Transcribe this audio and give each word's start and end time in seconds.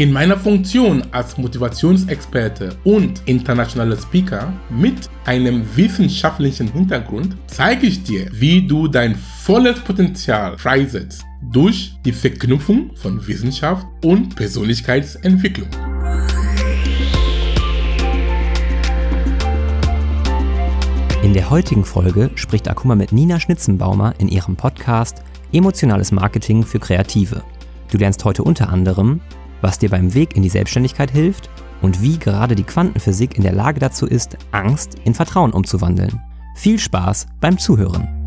In 0.00 0.12
meiner 0.12 0.38
Funktion 0.38 1.02
als 1.10 1.36
Motivationsexperte 1.36 2.74
und 2.84 3.20
internationaler 3.26 3.98
Speaker 3.98 4.50
mit 4.70 5.10
einem 5.26 5.62
wissenschaftlichen 5.76 6.72
Hintergrund 6.72 7.36
zeige 7.48 7.86
ich 7.86 8.02
dir, 8.02 8.26
wie 8.32 8.66
du 8.66 8.88
dein 8.88 9.14
volles 9.14 9.78
Potenzial 9.80 10.56
freisetzt 10.56 11.22
durch 11.52 11.92
die 12.02 12.12
Verknüpfung 12.12 12.96
von 12.96 13.26
Wissenschaft 13.26 13.86
und 14.02 14.34
Persönlichkeitsentwicklung. 14.36 15.68
In 21.22 21.34
der 21.34 21.50
heutigen 21.50 21.84
Folge 21.84 22.30
spricht 22.36 22.70
Akuma 22.70 22.94
mit 22.94 23.12
Nina 23.12 23.38
Schnitzenbaumer 23.38 24.14
in 24.16 24.28
ihrem 24.28 24.56
Podcast 24.56 25.22
Emotionales 25.52 26.10
Marketing 26.10 26.64
für 26.64 26.78
Kreative. 26.78 27.42
Du 27.90 27.98
lernst 27.98 28.24
heute 28.24 28.44
unter 28.44 28.70
anderem, 28.70 29.20
was 29.60 29.78
dir 29.78 29.90
beim 29.90 30.14
Weg 30.14 30.36
in 30.36 30.42
die 30.42 30.48
Selbstständigkeit 30.48 31.10
hilft 31.10 31.50
und 31.82 32.02
wie 32.02 32.18
gerade 32.18 32.54
die 32.54 32.64
Quantenphysik 32.64 33.36
in 33.36 33.42
der 33.42 33.52
Lage 33.52 33.80
dazu 33.80 34.06
ist, 34.06 34.36
Angst 34.52 34.96
in 35.04 35.14
Vertrauen 35.14 35.52
umzuwandeln. 35.52 36.20
Viel 36.56 36.78
Spaß 36.78 37.26
beim 37.40 37.58
Zuhören! 37.58 38.20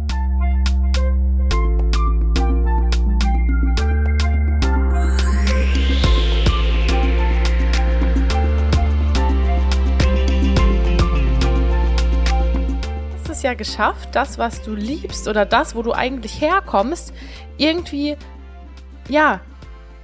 ja 13.44 13.54
geschafft, 13.54 14.10
das, 14.14 14.38
was 14.38 14.62
du 14.64 14.74
liebst 14.74 15.28
oder 15.28 15.46
das, 15.46 15.76
wo 15.76 15.84
du 15.84 15.94
eigentlich 15.94 16.42
herkommst, 16.42 17.14
irgendwie, 17.58 18.16
ja, 19.10 19.42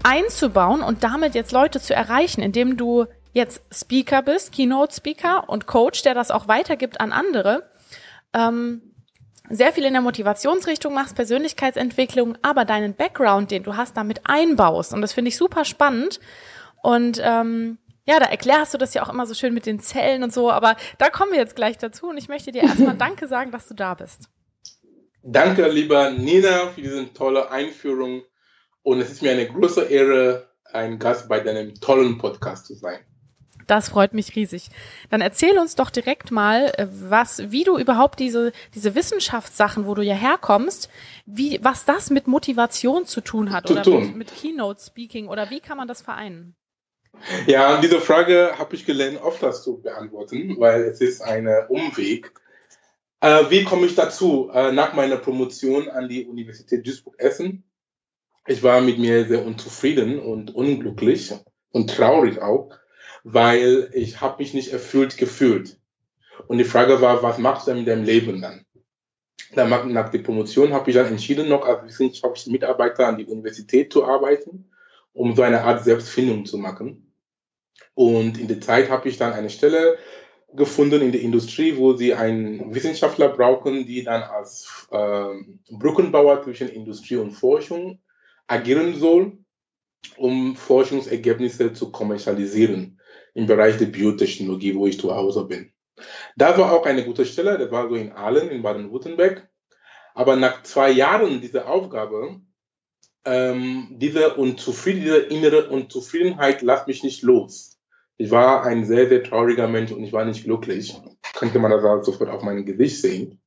einzubauen 0.04 0.82
und 0.82 1.04
damit 1.04 1.36
jetzt 1.36 1.52
Leute 1.52 1.80
zu 1.80 1.94
erreichen, 1.94 2.42
indem 2.42 2.78
du 2.78 3.06
jetzt 3.34 3.62
Speaker 3.72 4.22
bist, 4.22 4.52
Keynote-Speaker 4.54 5.50
und 5.50 5.68
Coach, 5.68 6.02
der 6.04 6.14
das 6.14 6.32
auch 6.32 6.48
weitergibt 6.48 7.00
an 7.00 7.12
andere. 7.12 7.70
Ähm, 8.34 8.82
sehr 9.50 9.74
viel 9.74 9.86
in 9.86 9.94
der 9.94 10.02
Motivationsrichtung 10.02 10.94
machst, 10.94 11.16
Persönlichkeitsentwicklung, 11.16 12.38
aber 12.42 12.66
deinen 12.66 12.94
Background, 12.94 13.52
den 13.52 13.64
du 13.64 13.76
hast, 13.76 13.98
damit 13.98 14.22
einbaust. 14.26 14.94
Und 14.94 15.02
das 15.02 15.14
finde 15.14 15.30
ich 15.30 15.38
super 15.38 15.66
spannend. 15.66 16.20
Und 16.82 17.20
ähm, 17.24 17.80
ja, 18.06 18.20
da 18.20 18.26
erklärst 18.26 18.74
du 18.74 18.78
das 18.78 18.94
ja 18.94 19.04
auch 19.04 19.10
immer 19.10 19.26
so 19.26 19.34
schön 19.34 19.54
mit 19.54 19.66
den 19.66 19.80
Zellen 19.80 20.24
und 20.24 20.34
so, 20.34 20.52
aber 20.52 20.76
da 20.98 21.10
kommen 21.10 21.32
wir 21.32 21.40
jetzt 21.40 21.56
gleich 21.56 21.78
dazu 21.78 22.10
und 22.10 22.18
ich 22.18 22.28
möchte 22.28 22.52
dir 22.52 22.64
erstmal 22.64 22.96
Danke 22.98 23.28
sagen, 23.28 23.52
dass 23.52 23.68
du 23.68 23.74
da 23.74 23.94
bist. 23.94 24.30
Danke, 25.22 25.68
lieber 25.68 26.12
Nina, 26.12 26.68
für 26.68 26.82
diese 26.82 27.14
tolle 27.14 27.52
Einführung. 27.52 28.24
Und 28.84 29.02
es 29.02 29.12
ist 29.12 29.22
mir 29.22 29.32
eine 29.32 29.48
große 29.48 29.84
Ehre, 29.84 30.50
ein 30.72 31.00
Gast 31.00 31.28
bei 31.28 31.40
deinem 31.40 31.74
tollen 31.76 32.18
Podcast 32.18 32.66
zu 32.68 32.76
sein. 32.76 33.00
Das 33.70 33.90
freut 33.90 34.16
mich 34.16 34.36
riesig. 34.36 34.70
Dann 35.12 35.22
erzähl 35.22 35.60
uns 35.60 35.76
doch 35.76 35.92
direkt 35.92 36.32
mal, 36.32 36.74
äh, 36.76 36.88
was, 36.90 37.52
wie 37.52 37.64
du 37.64 37.78
überhaupt 37.78 38.20
diese, 38.20 38.52
diese 38.74 38.96
Wissenschaftssachen, 38.96 39.86
wo 39.86 39.94
du 39.94 40.02
ja 40.02 40.16
herkommst, 40.16 40.90
wie, 41.28 41.60
was 41.62 41.86
das 41.86 42.10
mit 42.10 42.28
Motivation 42.28 43.06
zu 43.06 43.22
tun 43.22 43.52
hat 43.52 43.68
zu 43.68 43.74
oder 43.74 43.84
tun. 43.84 44.08
Mit, 44.08 44.16
mit 44.16 44.36
Keynote 44.36 44.82
Speaking 44.82 45.28
oder 45.28 45.52
wie 45.52 45.60
kann 45.60 45.78
man 45.78 45.88
das 45.88 46.02
vereinen? 46.02 46.56
Ja, 47.46 47.80
diese 47.80 48.00
Frage 48.00 48.54
habe 48.58 48.76
ich 48.76 48.86
gelernt, 48.86 49.22
oft 49.22 49.44
das 49.44 49.64
zu 49.64 49.82
beantworten, 49.82 50.56
weil 50.60 50.84
es 50.84 51.00
ist 51.00 51.22
ein 51.22 51.48
Umweg. 51.68 52.32
Äh, 53.22 53.50
wie 53.50 53.66
komme 53.66 53.86
ich 53.86 53.94
dazu? 53.94 54.50
Äh, 54.52 54.72
nach 54.72 54.94
meiner 54.94 55.18
Promotion 55.18 55.90
an 55.90 56.10
die 56.10 56.26
Universität 56.26 56.88
Duisburg-Essen 56.88 57.69
ich 58.48 58.64
war 58.64 58.82
mit 58.82 59.00
mir 59.00 59.26
sehr 59.26 59.46
unzufrieden 59.46 60.20
und 60.20 60.56
unglücklich 60.56 61.34
und 61.72 61.90
traurig 61.90 62.42
auch, 62.42 62.72
weil 63.24 63.90
ich 63.94 64.22
habe 64.22 64.42
mich 64.42 64.54
nicht 64.54 64.74
erfüllt 64.74 65.18
gefühlt. 65.18 65.78
Und 66.48 66.58
die 66.58 66.64
Frage 66.64 67.02
war, 67.02 67.22
was 67.22 67.38
machst 67.38 67.68
du 67.68 67.74
mit 67.74 67.88
deinem 67.88 68.06
Leben 68.06 68.42
dann? 68.42 68.66
dann 69.56 69.94
nach 69.94 70.10
der 70.10 70.20
Promotion 70.20 70.74
habe 70.74 70.90
ich 70.90 70.96
dann 70.96 71.08
entschieden, 71.08 71.50
noch 71.50 71.66
als 71.66 71.84
wissenschaftlicher 71.84 72.52
Mitarbeiter 72.52 73.08
an 73.08 73.18
die 73.18 73.26
Universität 73.26 73.92
zu 73.92 74.06
arbeiten, 74.06 74.70
um 75.14 75.36
so 75.36 75.42
eine 75.42 75.64
Art 75.64 75.84
Selbstfindung 75.84 76.46
zu 76.46 76.58
machen. 76.58 77.12
Und 77.96 78.38
in 78.38 78.48
der 78.48 78.62
Zeit 78.62 78.90
habe 78.90 79.10
ich 79.10 79.18
dann 79.18 79.34
eine 79.34 79.50
Stelle 79.50 79.98
gefunden 80.54 81.02
in 81.02 81.12
der 81.12 81.22
Industrie, 81.22 81.78
wo 81.78 81.94
sie 81.94 82.14
einen 82.14 82.74
Wissenschaftler 82.74 83.30
brauchen, 83.30 83.86
die 83.86 84.04
dann 84.04 84.24
als 84.24 84.88
äh, 84.92 85.26
Brückenbauer 85.70 86.44
zwischen 86.44 86.70
Industrie 86.70 87.18
und 87.18 87.32
Forschung 87.32 88.00
agieren 88.50 88.96
soll, 88.96 89.38
um 90.18 90.56
Forschungsergebnisse 90.56 91.74
zu 91.74 91.92
kommerzialisieren 91.92 93.00
im 93.34 93.46
Bereich 93.46 93.78
der 93.78 93.86
Biotechnologie, 93.86 94.76
wo 94.76 94.88
ich 94.88 95.00
zu 95.00 95.16
Hause 95.16 95.46
bin. 95.46 95.72
Das 96.36 96.58
war 96.58 96.72
auch 96.72 96.86
eine 96.86 97.06
gute 97.06 97.26
Stelle, 97.26 97.58
das 97.58 97.72
war 97.72 97.90
so 97.90 97.96
in 97.96 98.12
Aalen, 98.12 98.50
in 98.50 98.62
Baden-Württemberg. 98.62 99.50
Aber 100.16 100.36
nach 100.36 100.64
zwei 100.64 100.92
Jahren 100.92 101.42
dieser 101.42 101.68
Aufgabe, 101.68 102.42
ähm, 103.26 103.88
diese, 103.92 104.36
Unzufrieden, 104.36 105.02
diese 105.02 105.18
innere 105.18 105.70
Unzufriedenheit 105.70 106.62
lässt 106.62 106.88
mich 106.88 107.04
nicht 107.04 107.22
los. 107.22 107.78
Ich 108.18 108.32
war 108.32 108.64
ein 108.64 108.86
sehr, 108.86 109.08
sehr 109.08 109.24
trauriger 109.24 109.68
Mensch 109.68 109.92
und 109.92 110.04
ich 110.04 110.12
war 110.12 110.26
nicht 110.26 110.44
glücklich. 110.44 110.98
Könnte 111.34 111.60
man 111.60 111.72
das 111.72 111.84
also 111.84 112.12
sofort 112.12 112.30
auf 112.30 112.44
meinem 112.44 112.66
Gesicht 112.66 113.02
sehen. 113.02 113.39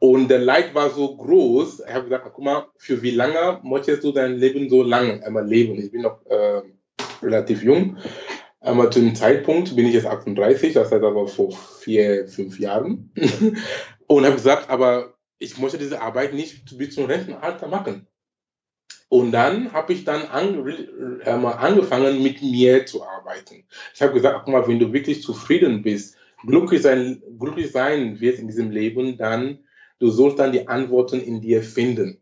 Und 0.00 0.28
der 0.28 0.40
Leid 0.40 0.74
war 0.74 0.90
so 0.90 1.16
groß, 1.16 1.80
ich 1.80 1.92
habe 1.92 2.04
gesagt, 2.04 2.30
guck 2.32 2.44
mal, 2.44 2.66
für 2.76 3.02
wie 3.02 3.10
lange 3.10 3.60
möchtest 3.62 4.04
du 4.04 4.12
dein 4.12 4.36
Leben 4.36 4.68
so 4.68 4.82
lang 4.82 5.22
einmal 5.22 5.46
leben? 5.46 5.78
Ich 5.78 5.90
bin 5.90 6.02
noch 6.02 6.24
äh, 6.26 6.62
relativ 7.22 7.62
jung. 7.62 7.96
Einmal 8.60 8.90
zu 8.90 9.00
dem 9.00 9.14
Zeitpunkt 9.14 9.74
bin 9.76 9.86
ich 9.86 9.94
jetzt 9.94 10.06
38, 10.06 10.74
das 10.74 10.90
heißt 10.90 11.04
aber 11.04 11.28
vor 11.28 11.52
vier, 11.52 12.26
fünf 12.28 12.58
Jahren. 12.58 13.12
und 14.06 14.24
habe 14.24 14.34
gesagt, 14.34 14.68
aber 14.68 15.14
ich 15.38 15.58
möchte 15.58 15.78
diese 15.78 16.00
Arbeit 16.02 16.34
nicht 16.34 16.76
bis 16.76 16.94
zum 16.94 17.04
Rentenalter 17.04 17.68
machen. 17.68 18.06
Und 19.08 19.32
dann 19.32 19.72
habe 19.72 19.92
ich 19.94 20.04
dann 20.04 20.22
an, 20.22 20.68
äh, 21.24 21.30
angefangen, 21.30 22.22
mit 22.22 22.42
mir 22.42 22.84
zu 22.84 23.04
arbeiten. 23.04 23.64
Ich 23.94 24.02
habe 24.02 24.12
gesagt, 24.12 24.42
guck 24.44 24.52
mal, 24.52 24.68
wenn 24.68 24.78
du 24.78 24.92
wirklich 24.92 25.22
zufrieden 25.22 25.82
bist, 25.82 26.16
glücklich 26.46 26.82
sein, 26.82 27.22
glücklich 27.38 27.72
sein 27.72 28.20
wirst 28.20 28.40
in 28.40 28.48
diesem 28.48 28.70
Leben, 28.70 29.16
dann 29.16 29.60
Du 29.98 30.10
sollst 30.10 30.38
dann 30.38 30.52
die 30.52 30.68
Antworten 30.68 31.20
in 31.20 31.40
dir 31.40 31.62
finden. 31.62 32.20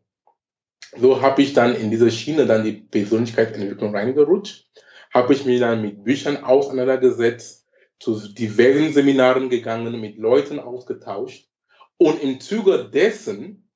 So 0.97 1.21
habe 1.21 1.43
ich 1.43 1.53
dann 1.53 1.75
in 1.75 1.91
diese 1.91 2.11
Schiene 2.11 2.47
dann 2.47 2.65
die 2.65 2.73
Persönlichkeitsentwicklung 2.73 3.95
reingerutscht, 3.95 4.67
habe 5.13 5.35
ich 5.35 5.45
mich 5.45 5.61
dann 5.61 5.83
mit 5.83 6.05
Büchern 6.05 6.43
auseinandergesetzt, 6.43 7.67
zu 7.99 8.33
diversen 8.33 8.93
Seminaren 8.93 9.49
gegangen, 9.49 10.01
mit 10.01 10.19
Leuten 10.19 10.61
ausgetauscht 10.61 11.49
und 11.97 12.23
im 12.23 12.41
Zuge 12.41 12.91
dessen 12.91 13.71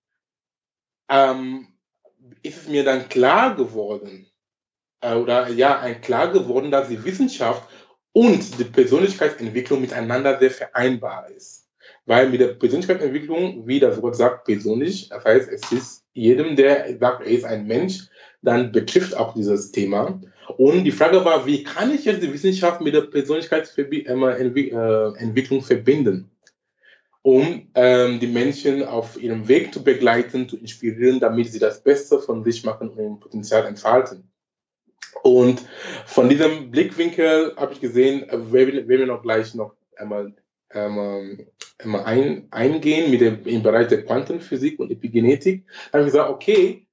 ähm, 1.08 1.68
ist 2.42 2.62
es 2.62 2.68
mir 2.68 2.84
dann 2.84 3.08
klar 3.08 3.56
geworden, 3.56 4.30
äh, 5.00 5.14
oder 5.14 5.48
ja, 5.48 5.80
ein 5.80 6.00
klar 6.00 6.30
geworden, 6.32 6.70
dass 6.70 6.88
die 6.88 7.02
Wissenschaft 7.04 7.68
und 8.12 8.58
die 8.58 8.64
Persönlichkeitsentwicklung 8.64 9.80
miteinander 9.80 10.38
sehr 10.38 10.50
vereinbar 10.50 11.30
ist. 11.30 11.59
Weil 12.10 12.28
mit 12.28 12.40
der 12.40 12.54
Persönlichkeitsentwicklung, 12.54 13.68
wie 13.68 13.78
das 13.78 14.02
Wort 14.02 14.16
sagt, 14.16 14.44
persönlich, 14.44 15.10
das 15.10 15.24
heißt, 15.24 15.48
es 15.48 15.70
ist 15.70 16.04
jedem, 16.12 16.56
der 16.56 16.98
sagt, 16.98 17.24
er 17.24 17.30
ist 17.30 17.44
ein 17.44 17.68
Mensch, 17.68 18.08
dann 18.42 18.72
betrifft 18.72 19.16
auch 19.16 19.32
dieses 19.32 19.70
Thema. 19.70 20.20
Und 20.56 20.82
die 20.82 20.90
Frage 20.90 21.24
war, 21.24 21.46
wie 21.46 21.62
kann 21.62 21.94
ich 21.94 22.06
jetzt 22.06 22.24
die 22.24 22.32
Wissenschaft 22.32 22.80
mit 22.80 22.94
der 22.94 23.02
Persönlichkeitsentwicklung 23.02 25.62
verbinden, 25.62 26.32
um 27.22 27.68
ähm, 27.76 28.18
die 28.18 28.26
Menschen 28.26 28.82
auf 28.82 29.22
ihrem 29.22 29.46
Weg 29.46 29.72
zu 29.72 29.84
begleiten, 29.84 30.48
zu 30.48 30.56
inspirieren, 30.56 31.20
damit 31.20 31.52
sie 31.52 31.60
das 31.60 31.80
Beste 31.80 32.18
von 32.18 32.42
sich 32.42 32.64
machen 32.64 32.88
und 32.88 32.98
ihr 32.98 33.20
Potenzial 33.20 33.66
entfalten. 33.66 34.28
Und 35.22 35.62
von 36.06 36.28
diesem 36.28 36.72
Blickwinkel 36.72 37.54
habe 37.56 37.72
ich 37.72 37.80
gesehen, 37.80 38.28
äh, 38.28 38.52
werden 38.52 38.88
wir 38.88 39.06
noch 39.06 39.22
gleich 39.22 39.54
noch 39.54 39.76
einmal 39.96 40.34
ähm, 40.72 41.46
ein, 41.78 42.48
eingehen 42.50 43.10
mit 43.10 43.20
dem, 43.20 43.44
im 43.46 43.62
Bereich 43.62 43.88
der 43.88 44.04
Quantenphysik 44.04 44.78
und 44.78 44.90
Epigenetik, 44.90 45.66
habe 45.92 46.02
ich 46.02 46.12
gesagt, 46.12 46.30
okay, 46.30 46.86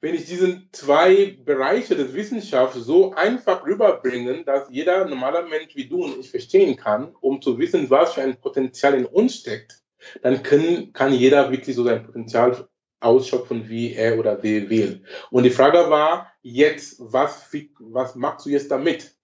wenn 0.00 0.14
ich 0.14 0.24
diese 0.24 0.62
zwei 0.72 1.36
Bereiche 1.44 1.94
des 1.94 2.14
Wissenschafts 2.14 2.76
so 2.76 3.12
einfach 3.12 3.66
rüberbringen, 3.66 4.44
dass 4.46 4.68
jeder 4.70 5.04
normale 5.04 5.46
Mensch 5.46 5.76
wie 5.76 5.88
du 5.88 6.04
und 6.04 6.20
ich 6.20 6.30
verstehen 6.30 6.76
kann, 6.76 7.14
um 7.20 7.42
zu 7.42 7.58
wissen, 7.58 7.90
was 7.90 8.14
für 8.14 8.22
ein 8.22 8.40
Potenzial 8.40 8.94
in 8.94 9.04
uns 9.04 9.36
steckt, 9.36 9.82
dann 10.22 10.42
können, 10.42 10.94
kann 10.94 11.12
jeder 11.12 11.50
wirklich 11.50 11.76
so 11.76 11.84
sein 11.84 12.04
Potenzial 12.04 12.66
ausschöpfen, 13.00 13.68
wie 13.68 13.94
er 13.94 14.18
oder 14.18 14.40
sie 14.40 14.70
will. 14.70 15.02
Und 15.30 15.44
die 15.44 15.50
Frage 15.50 15.90
war 15.90 16.32
jetzt, 16.42 16.96
was, 16.98 17.50
was 17.78 18.14
machst 18.14 18.46
du 18.46 18.50
jetzt 18.50 18.70
damit? 18.70 19.14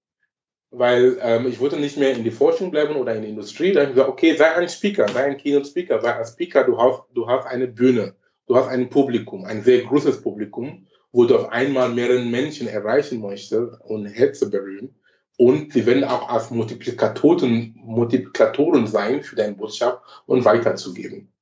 Weil 0.79 1.19
ähm, 1.23 1.47
ich 1.47 1.59
wollte 1.59 1.79
nicht 1.79 1.97
mehr 1.97 2.13
in 2.13 2.25
die 2.25 2.31
Forschung 2.31 2.71
bleiben 2.71 2.97
oder 2.97 3.15
in 3.15 3.23
die 3.23 3.31
Industrie. 3.31 3.73
Dann 3.73 3.83
habe 3.83 3.91
ich 3.91 3.95
gesagt, 3.97 4.11
okay, 4.11 4.37
sei 4.37 4.55
ein 4.55 4.69
Speaker, 4.69 5.09
sei 5.09 5.25
ein 5.25 5.39
Keynote-Speaker, 5.39 6.03
weil 6.03 6.13
als 6.13 6.33
Speaker, 6.33 6.65
du 6.65 6.79
hast, 6.79 7.03
du 7.15 7.27
hast 7.27 7.47
eine 7.47 7.67
Bühne, 7.67 8.15
du 8.47 8.57
hast 8.57 8.69
ein 8.69 8.91
Publikum, 8.91 9.45
ein 9.45 9.63
sehr 9.63 9.83
großes 9.83 10.21
Publikum, 10.21 10.87
wo 11.13 11.25
du 11.25 11.37
auf 11.37 11.49
einmal 11.51 11.89
mehrere 11.89 12.23
Menschen 12.23 12.69
erreichen 12.69 13.21
möchtest 13.21 13.81
und 13.83 14.07
Herzen 14.07 14.51
berühren. 14.51 14.95
Und 15.39 15.73
sie 15.73 15.87
werden 15.87 16.05
auch 16.05 16.29
als 16.29 16.51
Multiplikatoren, 16.51 17.75
Multiplikatoren 17.83 18.87
sein 18.87 19.23
für 19.23 19.37
deine 19.37 19.55
Botschaft 19.55 20.03
und 20.27 20.45
weiterzugeben. 20.45 21.33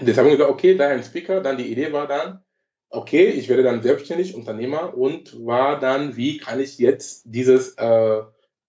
Deshalb 0.00 0.18
haben 0.18 0.26
wir 0.26 0.36
gesagt, 0.36 0.52
okay, 0.52 0.76
sei 0.76 0.88
ein 0.88 1.04
Speaker. 1.04 1.40
Dann 1.40 1.58
die 1.58 1.70
Idee 1.70 1.92
war 1.92 2.06
dann, 2.06 2.40
okay, 2.90 3.26
ich 3.26 3.48
werde 3.48 3.62
dann 3.62 3.82
selbstständig 3.82 4.34
Unternehmer 4.34 4.96
und 4.96 5.44
war 5.44 5.78
dann, 5.78 6.16
wie 6.16 6.38
kann 6.38 6.60
ich 6.60 6.78
jetzt 6.78 7.22
dieses 7.26 7.74
äh, 7.76 8.22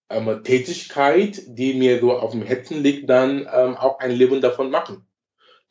ähm, 0.09 0.43
Tätigkeit, 0.43 1.41
die 1.47 1.73
mir 1.73 1.99
so 1.99 2.13
auf 2.13 2.31
dem 2.31 2.43
Herzen 2.43 2.81
liegt, 2.81 3.09
dann 3.09 3.47
ähm, 3.51 3.75
auch 3.75 3.99
ein 3.99 4.11
Leben 4.11 4.41
davon 4.41 4.69
machen. 4.69 5.05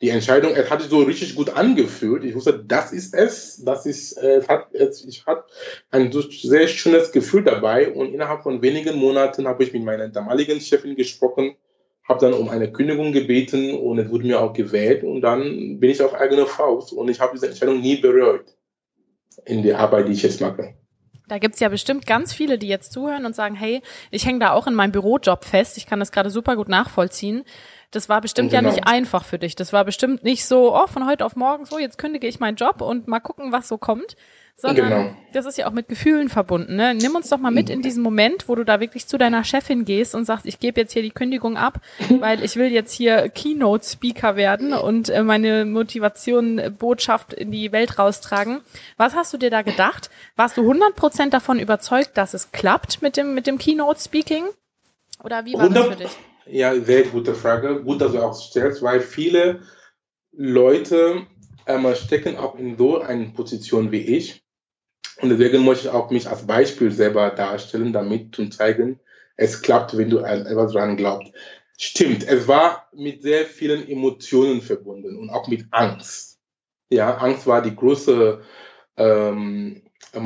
Die 0.01 0.09
Entscheidung, 0.09 0.53
es 0.55 0.69
hat 0.69 0.81
sich 0.81 0.89
so 0.89 1.03
richtig 1.03 1.35
gut 1.35 1.51
angefühlt. 1.51 2.25
Ich 2.25 2.35
wusste, 2.35 2.61
das 2.65 2.91
ist 2.91 3.13
es. 3.13 3.63
Das 3.63 3.85
ist, 3.85 4.17
äh, 4.17 4.37
es 4.37 4.49
hat, 4.49 4.73
es, 4.73 5.05
ich 5.05 5.25
hatte 5.25 5.45
ein 5.89 6.11
so 6.11 6.21
sehr 6.21 6.67
schönes 6.67 7.13
Gefühl 7.13 7.43
dabei 7.43 7.91
und 7.91 8.13
innerhalb 8.13 8.43
von 8.43 8.61
wenigen 8.61 8.97
Monaten 8.97 9.47
habe 9.47 9.63
ich 9.63 9.71
mit 9.71 9.83
meiner 9.83 10.09
damaligen 10.09 10.59
Chefin 10.59 10.95
gesprochen, 10.95 11.55
habe 12.03 12.19
dann 12.19 12.33
um 12.33 12.49
eine 12.49 12.71
Kündigung 12.71 13.13
gebeten 13.13 13.73
und 13.73 13.97
es 13.97 14.09
wurde 14.09 14.27
mir 14.27 14.41
auch 14.41 14.51
gewählt 14.51 15.03
und 15.03 15.21
dann 15.21 15.79
bin 15.79 15.89
ich 15.89 16.01
auf 16.01 16.13
eigene 16.13 16.45
Faust 16.45 16.91
und 16.91 17.09
ich 17.09 17.21
habe 17.21 17.33
diese 17.33 17.47
Entscheidung 17.47 17.79
nie 17.79 17.95
bereut 17.95 18.53
in 19.45 19.63
der 19.63 19.79
Arbeit, 19.79 20.09
die 20.09 20.13
ich 20.13 20.23
jetzt 20.23 20.41
mache. 20.41 20.75
Da 21.27 21.39
gibt's 21.39 21.59
ja 21.59 21.69
bestimmt 21.69 22.05
ganz 22.05 22.33
viele, 22.33 22.57
die 22.57 22.67
jetzt 22.67 22.91
zuhören 22.91 23.25
und 23.25 23.35
sagen, 23.35 23.55
hey, 23.55 23.81
ich 24.11 24.25
hänge 24.25 24.39
da 24.39 24.51
auch 24.51 24.67
in 24.67 24.75
meinem 24.75 24.91
Bürojob 24.91 25.43
fest, 25.43 25.77
ich 25.77 25.87
kann 25.87 25.99
das 25.99 26.11
gerade 26.11 26.29
super 26.29 26.55
gut 26.55 26.69
nachvollziehen. 26.69 27.43
Das 27.91 28.09
war 28.09 28.21
bestimmt 28.21 28.51
genau. 28.51 28.69
ja 28.69 28.75
nicht 28.75 28.87
einfach 28.87 29.23
für 29.23 29.39
dich. 29.39 29.55
Das 29.55 29.71
war 29.71 29.85
bestimmt 29.85 30.23
nicht 30.23 30.45
so, 30.45 30.75
oh, 30.75 30.87
von 30.87 31.07
heute 31.07 31.25
auf 31.25 31.35
morgen 31.35 31.65
so, 31.65 31.79
jetzt 31.79 31.97
kündige 31.97 32.27
ich 32.27 32.39
meinen 32.39 32.57
Job 32.57 32.81
und 32.81 33.07
mal 33.07 33.19
gucken, 33.19 33.51
was 33.51 33.67
so 33.67 33.77
kommt, 33.77 34.15
sondern 34.57 34.89
genau. 34.89 35.15
das 35.33 35.45
ist 35.45 35.57
ja 35.57 35.67
auch 35.67 35.73
mit 35.73 35.89
Gefühlen 35.89 36.29
verbunden. 36.29 36.77
Ne? 36.77 36.95
Nimm 36.95 37.13
uns 37.15 37.29
doch 37.29 37.37
mal 37.37 37.51
mit 37.51 37.69
in 37.69 37.81
diesen 37.81 38.01
Moment, 38.01 38.47
wo 38.47 38.55
du 38.55 38.63
da 38.63 38.79
wirklich 38.79 39.05
zu 39.05 39.17
deiner 39.17 39.43
Chefin 39.43 39.83
gehst 39.83 40.15
und 40.15 40.23
sagst, 40.23 40.45
ich 40.45 40.59
gebe 40.59 40.79
jetzt 40.79 40.93
hier 40.93 41.01
die 41.01 41.11
Kündigung 41.11 41.57
ab, 41.57 41.81
weil 42.19 42.41
ich 42.41 42.55
will 42.55 42.71
jetzt 42.71 42.93
hier 42.93 43.27
Keynote-Speaker 43.27 44.37
werden 44.37 44.73
und 44.73 45.09
äh, 45.09 45.23
meine 45.23 45.65
Motivation, 45.65 46.57
äh, 46.57 46.69
Botschaft 46.69 47.33
in 47.33 47.51
die 47.51 47.73
Welt 47.73 47.99
raustragen. 47.99 48.61
Was 48.95 49.13
hast 49.13 49.33
du 49.33 49.37
dir 49.37 49.49
da 49.49 49.61
gedacht? 49.61 50.09
Warst 50.37 50.55
du 50.55 50.61
100% 50.61 51.29
davon 51.31 51.59
überzeugt, 51.59 52.11
dass 52.15 52.33
es 52.33 52.53
klappt 52.53 53.01
mit 53.01 53.17
dem, 53.17 53.35
mit 53.35 53.47
dem 53.47 53.57
Keynote-Speaking? 53.57 54.45
Oder 55.21 55.45
wie 55.45 55.55
war 55.55 55.69
das 55.69 55.85
für 55.85 55.95
dich? 55.95 56.17
Ja, 56.45 56.79
sehr 56.79 57.03
gute 57.03 57.33
Frage. 57.33 57.83
Gut, 57.83 57.99
dass 57.99 58.13
du 58.13 58.21
auch 58.21 58.33
stellst, 58.33 58.81
weil 58.83 59.01
viele 59.01 59.61
Leute 60.31 61.25
ähm, 61.65 61.87
stecken 61.95 62.37
auch 62.37 62.55
in 62.55 62.77
so 62.77 63.01
einer 63.01 63.31
Position 63.31 63.91
wie 63.91 64.01
ich 64.01 64.44
und 65.21 65.29
deswegen 65.29 65.63
möchte 65.63 65.87
ich 65.87 65.93
auch 65.93 66.09
mich 66.11 66.27
als 66.27 66.45
Beispiel 66.45 66.91
selber 66.91 67.29
darstellen, 67.29 67.93
damit 67.93 68.35
zu 68.35 68.49
zeigen, 68.49 68.99
es 69.37 69.61
klappt, 69.61 69.97
wenn 69.97 70.09
du 70.09 70.19
etwas 70.19 70.73
dran 70.73 70.97
glaubst. 70.97 71.33
Stimmt, 71.77 72.25
es 72.27 72.47
war 72.47 72.87
mit 72.93 73.21
sehr 73.21 73.45
vielen 73.45 73.87
Emotionen 73.87 74.61
verbunden 74.61 75.17
und 75.17 75.29
auch 75.29 75.47
mit 75.47 75.65
Angst. 75.71 76.39
Ja, 76.89 77.17
Angst 77.17 77.47
war 77.47 77.61
die 77.61 77.75
große 77.75 78.41
ähm, 78.97 79.81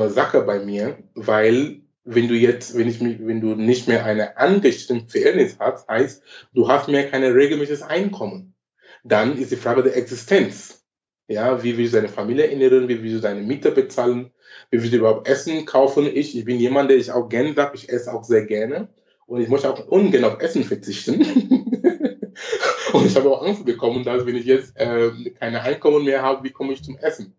Sache 0.07 0.41
bei 0.41 0.59
mir, 0.59 0.97
weil 1.15 1.81
wenn 2.03 2.27
du 2.27 2.35
jetzt, 2.35 2.77
wenn 2.77 2.87
ich 2.87 3.01
mich, 3.01 3.17
wenn 3.19 3.41
du 3.41 3.55
nicht 3.55 3.87
mehr 3.87 4.05
eine 4.05 4.37
angestellte 4.37 5.09
Verhältnis 5.09 5.57
hast, 5.59 5.87
heißt, 5.87 6.23
du 6.53 6.67
hast 6.67 6.87
mehr 6.87 7.09
kein 7.09 7.23
regelmäßiges 7.23 7.81
Einkommen. 7.81 8.55
Dann 9.03 9.37
ist 9.37 9.51
die 9.51 9.55
Frage 9.55 9.83
der 9.83 9.95
Existenz. 9.95 10.83
Ja, 11.27 11.63
wie 11.63 11.77
willst 11.77 11.93
du 11.93 11.97
deine 11.97 12.09
Familie 12.09 12.49
ernähren? 12.49 12.87
Wie 12.87 13.01
willst 13.01 13.17
du 13.17 13.21
deine 13.21 13.41
Miete 13.41 13.71
bezahlen? 13.71 14.31
Wie 14.71 14.89
du 14.89 14.97
überhaupt 14.97 15.27
Essen 15.27 15.65
kaufen? 15.65 16.05
Ich, 16.05 16.37
ich 16.37 16.45
bin 16.45 16.59
jemand, 16.59 16.89
der 16.89 16.97
ich 16.97 17.11
auch 17.11 17.27
gerne 17.29 17.53
sagt, 17.53 17.75
ich 17.75 17.89
esse 17.89 18.13
auch 18.13 18.23
sehr 18.23 18.45
gerne. 18.45 18.89
Und 19.25 19.41
ich 19.41 19.49
möchte 19.49 19.71
auch 19.71 19.87
ungern 19.87 20.25
auf 20.25 20.41
Essen 20.41 20.63
verzichten. 20.63 21.21
und 22.93 23.05
ich 23.05 23.15
habe 23.15 23.29
auch 23.29 23.45
Angst 23.45 23.65
bekommen, 23.65 24.03
dass 24.03 24.25
wenn 24.25 24.35
ich 24.35 24.45
jetzt 24.45 24.75
äh, 24.75 25.11
keine 25.39 25.61
Einkommen 25.61 26.03
mehr 26.03 26.21
habe, 26.21 26.43
wie 26.43 26.51
komme 26.51 26.73
ich 26.73 26.83
zum 26.83 26.97
Essen? 26.97 27.35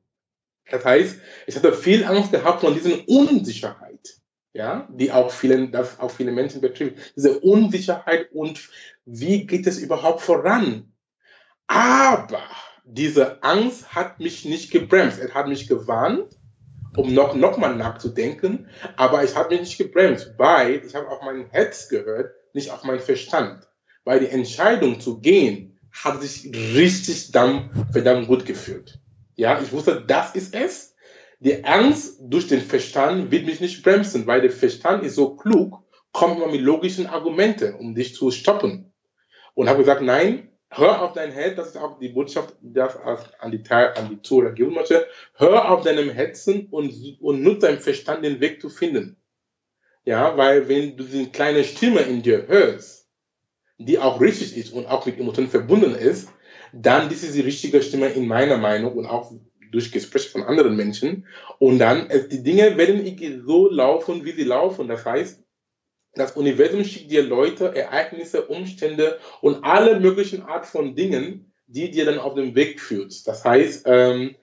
Das 0.71 0.85
heißt, 0.85 1.19
ich 1.47 1.57
hatte 1.57 1.73
viel 1.73 2.05
Angst 2.05 2.31
gehabt 2.31 2.61
von 2.61 2.75
dieser 2.75 3.09
Unsicherheit, 3.09 4.21
ja, 4.53 4.89
die 4.93 5.11
auch 5.11 5.33
vielen, 5.33 5.73
das 5.73 5.99
auch 5.99 6.12
viele 6.12 6.31
Menschen 6.31 6.61
betrifft. 6.61 7.15
Diese 7.17 7.41
Unsicherheit 7.41 8.31
und 8.33 8.69
wie 9.05 9.47
geht 9.47 9.67
es 9.67 9.79
überhaupt 9.79 10.21
voran? 10.21 10.93
Aber 11.67 12.43
diese 12.85 13.43
Angst 13.43 13.95
hat 13.95 14.21
mich 14.21 14.45
nicht 14.45 14.71
gebremst. 14.71 15.19
Es 15.21 15.35
hat 15.35 15.49
mich 15.49 15.69
gewarnt, 15.69 16.37
um 16.97 17.15
noch, 17.15 17.35
noch 17.35 17.57
mal 17.57 17.75
nachzudenken. 17.77 18.69
Aber 18.97 19.25
ich 19.25 19.37
habe 19.37 19.51
mich 19.51 19.61
nicht 19.61 19.79
gebremst, 19.79 20.35
weil 20.37 20.83
ich 20.85 20.95
habe 20.95 21.09
auf 21.09 21.23
mein 21.23 21.47
Herz 21.51 21.89
gehört, 21.89 22.33
nicht 22.53 22.71
auf 22.71 22.85
meinen 22.85 23.01
Verstand. 23.01 23.69
Weil 24.05 24.21
die 24.21 24.29
Entscheidung 24.29 25.01
zu 25.01 25.21
gehen, 25.21 25.79
hat 25.93 26.23
sich 26.23 26.51
richtig 26.55 27.33
dann 27.33 27.89
verdammt 27.93 28.29
gut 28.29 28.47
gefühlt. 28.47 29.01
Ja, 29.37 29.61
ich 29.61 29.73
wusste, 29.73 30.05
das 30.07 30.35
ist 30.35 30.55
es. 30.55 30.95
Die 31.41 31.65
Angst 31.65 32.19
durch 32.21 32.49
den 32.49 32.61
Verstand 32.61 33.31
wird 33.31 33.47
mich 33.47 33.61
nicht 33.61 33.83
bremsen, 33.83 34.27
weil 34.27 34.43
der 34.43 34.51
Verstand 34.51 35.05
ist 35.05 35.15
so 35.15 35.37
klug, 35.37 35.83
kommt 36.13 36.37
immer 36.37 36.49
mit 36.49 36.61
logischen 36.61 37.07
Argumenten, 37.07 37.75
um 37.75 37.95
dich 37.95 38.15
zu 38.15 38.31
stoppen. 38.31 38.93
Und 39.55 39.69
habe 39.69 39.81
gesagt, 39.81 40.03
nein, 40.03 40.50
Hör 40.73 41.03
auf 41.03 41.15
dein 41.15 41.33
Herz, 41.33 41.57
das 41.57 41.69
ist 41.69 41.77
auch 41.77 41.99
die 41.99 42.11
Botschaft, 42.11 42.55
das 42.63 42.97
an 43.41 43.51
die, 43.51 43.63
an 43.71 44.09
die 44.09 44.23
Zuhörer 44.23 44.53
geben 44.53 44.75
möchte. 44.75 45.05
Hör 45.35 45.71
auf 45.71 45.83
deinem 45.83 46.11
Herzen 46.11 46.69
und, 46.71 46.95
und 47.21 47.43
nutze 47.43 47.67
deinen 47.67 47.81
Verstand, 47.81 48.25
den 48.25 48.41
Weg 48.41 48.61
zu 48.61 48.69
finden. 48.69 49.17
Ja, 50.05 50.37
weil 50.37 50.69
wenn 50.69 50.97
du 50.97 51.05
diese 51.05 51.31
kleine 51.31 51.65
Stimme 51.65 52.01
in 52.03 52.23
dir 52.23 52.47
hörst, 52.47 53.09
die 53.79 53.99
auch 53.99 54.21
richtig 54.21 54.57
ist 54.57 54.73
und 54.73 54.87
auch 54.87 55.05
mit 55.07 55.19
Emotionen 55.19 55.51
verbunden 55.51 55.95
ist, 55.95 56.29
dann 56.73 57.09
das 57.09 57.25
ist 57.25 57.35
die 57.35 57.41
richtige 57.41 57.83
Stimme 57.83 58.09
in 58.09 58.29
meiner 58.29 58.57
Meinung 58.57 58.93
und 58.95 59.07
auch 59.07 59.33
durch 59.73 59.91
Gespräche 59.91 60.31
von 60.31 60.45
anderen 60.45 60.77
Menschen. 60.77 61.27
Und 61.59 61.81
dann, 61.81 62.09
die 62.31 62.43
Dinge 62.43 62.77
werden 62.77 63.45
so 63.45 63.69
laufen, 63.69 64.25
wie 64.25 64.33
sie 64.33 64.45
laufen. 64.45 64.87
Das 64.87 65.05
heißt, 65.05 65.43
das 66.14 66.33
Universum 66.33 66.85
schickt 66.85 67.11
dir 67.11 67.23
Leute, 67.23 67.75
Ereignisse, 67.75 68.47
Umstände 68.47 69.19
und 69.40 69.64
alle 69.64 70.00
möglichen 70.00 70.43
Art 70.43 70.67
von 70.67 70.95
Dingen, 70.95 71.52
die 71.67 71.90
dir 71.90 72.05
dann 72.05 72.19
auf 72.19 72.35
den 72.35 72.55
Weg 72.55 72.81
führt. 72.81 73.26
Das 73.26 73.45
heißt, 73.45 73.85
ähm, 73.87 74.35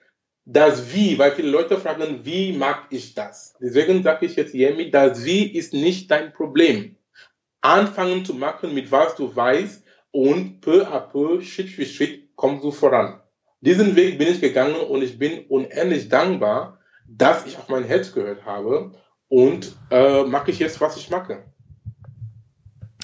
das 0.46 0.94
Wie, 0.94 1.18
weil 1.18 1.32
viele 1.32 1.50
Leute 1.50 1.76
fragen, 1.76 2.20
wie 2.24 2.52
mag 2.52 2.86
ich 2.90 3.14
das? 3.14 3.54
Deswegen 3.60 4.02
sage 4.02 4.24
ich 4.24 4.36
jetzt 4.36 4.54
Yemi, 4.54 4.90
das 4.90 5.24
Wie 5.24 5.46
ist 5.46 5.74
nicht 5.74 6.10
dein 6.10 6.32
Problem. 6.32 6.96
Anfangen 7.60 8.24
zu 8.24 8.32
machen 8.32 8.72
mit 8.72 8.90
was 8.90 9.14
du 9.16 9.34
weißt 9.34 9.84
und 10.10 10.62
peu 10.62 10.86
à 10.86 11.00
peu, 11.00 11.42
Schritt 11.42 11.68
für 11.68 11.84
Schritt 11.84 12.34
kommst 12.34 12.64
du 12.64 12.70
voran. 12.70 13.20
Diesen 13.60 13.94
Weg 13.94 14.18
bin 14.18 14.28
ich 14.28 14.40
gegangen 14.40 14.76
und 14.76 15.02
ich 15.02 15.18
bin 15.18 15.44
unendlich 15.48 16.08
dankbar, 16.08 16.78
dass 17.06 17.46
ich 17.46 17.58
auf 17.58 17.68
mein 17.68 17.84
Herz 17.84 18.12
gehört 18.12 18.46
habe 18.46 18.92
und 19.28 19.76
äh, 19.90 20.22
mache 20.22 20.50
ich 20.50 20.60
jetzt, 20.60 20.80
was 20.80 20.96
ich 20.96 21.10
mache. 21.10 21.44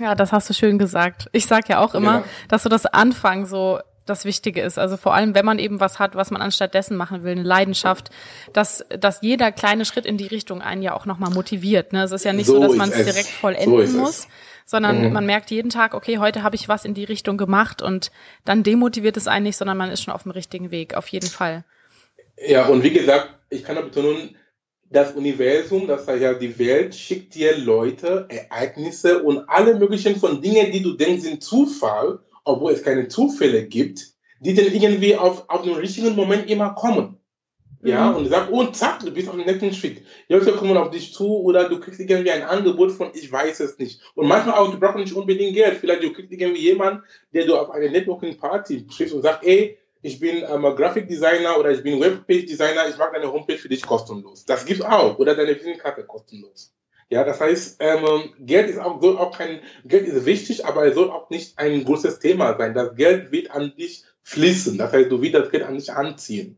Ja, 0.00 0.14
das 0.14 0.32
hast 0.32 0.50
du 0.50 0.54
schön 0.54 0.78
gesagt. 0.78 1.28
Ich 1.32 1.46
sag 1.46 1.68
ja 1.68 1.78
auch 1.78 1.94
immer, 1.94 2.18
ja. 2.20 2.24
dass 2.48 2.64
so 2.64 2.68
das 2.68 2.86
Anfang 2.86 3.46
so 3.46 3.78
das 4.06 4.24
Wichtige 4.24 4.60
ist. 4.60 4.78
Also 4.78 4.96
vor 4.96 5.14
allem, 5.14 5.34
wenn 5.34 5.44
man 5.44 5.58
eben 5.58 5.80
was 5.80 5.98
hat, 5.98 6.14
was 6.14 6.30
man 6.30 6.42
anstatt 6.42 6.74
dessen 6.74 6.96
machen 6.96 7.24
will, 7.24 7.32
eine 7.32 7.42
Leidenschaft, 7.42 8.10
dass, 8.52 8.84
dass 8.90 9.22
jeder 9.22 9.50
kleine 9.50 9.84
Schritt 9.84 10.04
in 10.04 10.18
die 10.18 10.26
Richtung 10.26 10.60
einen 10.60 10.82
ja 10.82 10.94
auch 10.94 11.06
nochmal 11.06 11.30
motiviert. 11.30 11.92
Ne? 11.92 12.02
Es 12.02 12.12
ist 12.12 12.24
ja 12.24 12.32
nicht 12.32 12.46
so, 12.46 12.54
so 12.54 12.60
dass 12.60 12.76
man 12.76 12.90
es 12.90 13.04
direkt 13.04 13.28
vollenden 13.28 13.86
so 13.86 13.98
muss, 13.98 14.28
sondern 14.66 15.06
mhm. 15.06 15.12
man 15.12 15.26
merkt 15.26 15.50
jeden 15.50 15.70
Tag, 15.70 15.94
okay, 15.94 16.18
heute 16.18 16.42
habe 16.42 16.56
ich 16.56 16.68
was 16.68 16.84
in 16.84 16.94
die 16.94 17.04
Richtung 17.04 17.38
gemacht 17.38 17.80
und 17.80 18.10
dann 18.44 18.62
demotiviert 18.62 19.16
es 19.16 19.26
einen 19.26 19.44
nicht, 19.44 19.56
sondern 19.56 19.76
man 19.76 19.90
ist 19.90 20.02
schon 20.02 20.12
auf 20.12 20.24
dem 20.24 20.32
richtigen 20.32 20.70
Weg, 20.70 20.94
auf 20.94 21.08
jeden 21.08 21.28
Fall. 21.28 21.64
Ja, 22.46 22.66
und 22.66 22.82
wie 22.82 22.92
gesagt, 22.92 23.30
ich 23.48 23.64
kann 23.64 23.76
da 23.76 23.82
betonen, 23.82 24.36
das 24.94 25.12
Universum, 25.12 25.86
das 25.86 26.06
heißt 26.06 26.22
ja 26.22 26.34
die 26.34 26.58
Welt, 26.58 26.94
schickt 26.94 27.34
dir 27.34 27.58
Leute, 27.58 28.26
Ereignisse 28.28 29.22
und 29.22 29.48
alle 29.48 29.76
möglichen 29.76 30.16
von 30.16 30.40
Dingen, 30.40 30.70
die 30.70 30.82
du 30.82 30.92
denkst, 30.92 31.24
sind 31.24 31.42
Zufall, 31.42 32.20
obwohl 32.44 32.72
es 32.72 32.82
keine 32.82 33.08
Zufälle 33.08 33.66
gibt, 33.66 34.06
die 34.38 34.54
dann 34.54 34.66
irgendwie 34.66 35.16
auf, 35.16 35.48
auf 35.48 35.62
den 35.62 35.74
richtigen 35.74 36.14
Moment 36.14 36.48
immer 36.48 36.74
kommen. 36.74 37.18
Ja, 37.82 38.10
mhm. 38.10 38.16
und 38.16 38.28
sagt, 38.28 38.50
oh, 38.50 38.64
zack, 38.68 39.00
du 39.00 39.10
bist 39.10 39.28
auf 39.28 39.36
dem 39.36 39.44
nächsten 39.44 39.74
Schritt. 39.74 39.98
Die 40.28 40.32
Leute 40.32 40.52
kommen 40.52 40.74
auf 40.76 40.90
dich 40.90 41.12
zu 41.12 41.42
oder 41.42 41.68
du 41.68 41.78
kriegst 41.80 42.00
irgendwie 42.00 42.30
ein 42.30 42.42
Angebot 42.42 42.92
von, 42.92 43.10
ich 43.12 43.30
weiß 43.30 43.60
es 43.60 43.78
nicht. 43.78 44.00
Und 44.14 44.26
manchmal 44.26 44.54
auch, 44.54 44.70
du 44.70 44.80
brauchst 44.80 44.96
nicht 44.96 45.12
unbedingt 45.12 45.54
Geld. 45.54 45.76
Vielleicht 45.76 46.02
du 46.02 46.10
kriegst 46.10 46.32
irgendwie 46.32 46.62
jemanden, 46.62 47.02
der 47.34 47.44
du 47.44 47.56
auf 47.56 47.70
eine 47.70 47.90
Networking-Party 47.90 48.86
triffst 48.86 49.14
und 49.14 49.20
sagt, 49.20 49.44
ey, 49.44 49.76
ich 50.04 50.20
bin 50.20 50.44
ähm, 50.46 50.62
Graphic 50.76 51.08
Designer 51.08 51.58
oder 51.58 51.70
ich 51.70 51.82
bin 51.82 51.98
Webpage 51.98 52.44
Designer, 52.44 52.86
ich 52.90 52.98
mache 52.98 53.12
deine 53.14 53.32
Homepage 53.32 53.56
für 53.56 53.70
dich 53.70 53.86
kostenlos. 53.86 54.44
Das 54.44 54.66
gibt's 54.66 54.84
auch. 54.84 55.18
Oder 55.18 55.34
deine 55.34 55.54
Visitenkarte 55.56 56.04
kostenlos. 56.04 56.74
Ja, 57.08 57.24
das 57.24 57.40
heißt, 57.40 57.76
ähm, 57.80 58.34
Geld 58.38 58.68
ist 58.68 58.78
auch, 58.78 59.00
soll 59.00 59.16
auch 59.16 59.36
kein, 59.36 59.60
Geld 59.86 60.06
ist 60.06 60.26
wichtig, 60.26 60.66
aber 60.66 60.84
es 60.86 60.94
soll 60.94 61.10
auch 61.10 61.30
nicht 61.30 61.58
ein 61.58 61.84
großes 61.84 62.18
Thema 62.18 62.54
sein. 62.58 62.74
Das 62.74 62.94
Geld 62.96 63.32
wird 63.32 63.50
an 63.50 63.72
dich 63.78 64.04
fließen. 64.24 64.78
Das 64.78 64.92
heißt, 64.92 65.12
du 65.12 65.20
Geld 65.20 65.62
an 65.62 65.74
dich 65.76 65.92
anziehen. 65.92 66.56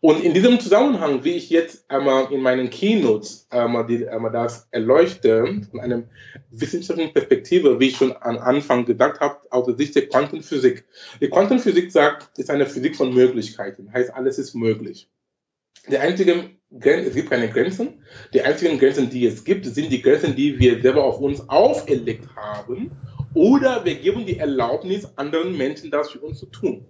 Und 0.00 0.22
in 0.22 0.34
diesem 0.34 0.60
Zusammenhang, 0.60 1.24
wie 1.24 1.32
ich 1.32 1.48
jetzt 1.48 1.90
einmal 1.90 2.30
in 2.32 2.42
meinen 2.42 2.68
Keynotes 2.68 3.46
einmal, 3.48 3.86
die, 3.86 4.06
einmal 4.06 4.32
das 4.32 4.68
erleuchte, 4.72 5.62
von 5.70 5.80
einer 5.80 6.02
wissenschaftlichen 6.50 7.14
Perspektive, 7.14 7.80
wie 7.80 7.88
ich 7.88 7.96
schon 7.96 8.14
am 8.20 8.38
Anfang 8.38 8.84
gesagt 8.84 9.20
habe, 9.20 9.38
aus 9.50 9.66
der 9.66 9.76
Sicht 9.76 9.94
der 9.94 10.08
Quantenphysik. 10.08 10.84
Die 11.20 11.30
Quantenphysik 11.30 11.90
sagt, 11.90 12.38
ist 12.38 12.50
eine 12.50 12.66
Physik 12.66 12.96
von 12.96 13.14
Möglichkeiten, 13.14 13.90
heißt, 13.92 14.12
alles 14.12 14.38
ist 14.38 14.54
möglich. 14.54 15.08
Der 15.88 16.02
einzige 16.02 16.50
es 16.70 17.14
gibt 17.14 17.30
keine 17.30 17.48
Grenzen. 17.48 18.04
Die 18.34 18.42
einzigen 18.42 18.78
Grenzen, 18.78 19.08
die 19.08 19.26
es 19.26 19.44
gibt, 19.44 19.64
sind 19.64 19.90
die 19.90 20.02
Grenzen, 20.02 20.36
die 20.36 20.58
wir 20.58 20.82
selber 20.82 21.04
auf 21.04 21.18
uns 21.18 21.48
auferlegt 21.48 22.28
haben. 22.36 22.90
Oder 23.38 23.84
wir 23.84 23.94
geben 23.94 24.26
die 24.26 24.40
Erlaubnis 24.40 25.06
anderen 25.14 25.56
Menschen, 25.56 25.92
das 25.92 26.10
für 26.10 26.18
uns 26.18 26.40
zu 26.40 26.46
tun. 26.46 26.84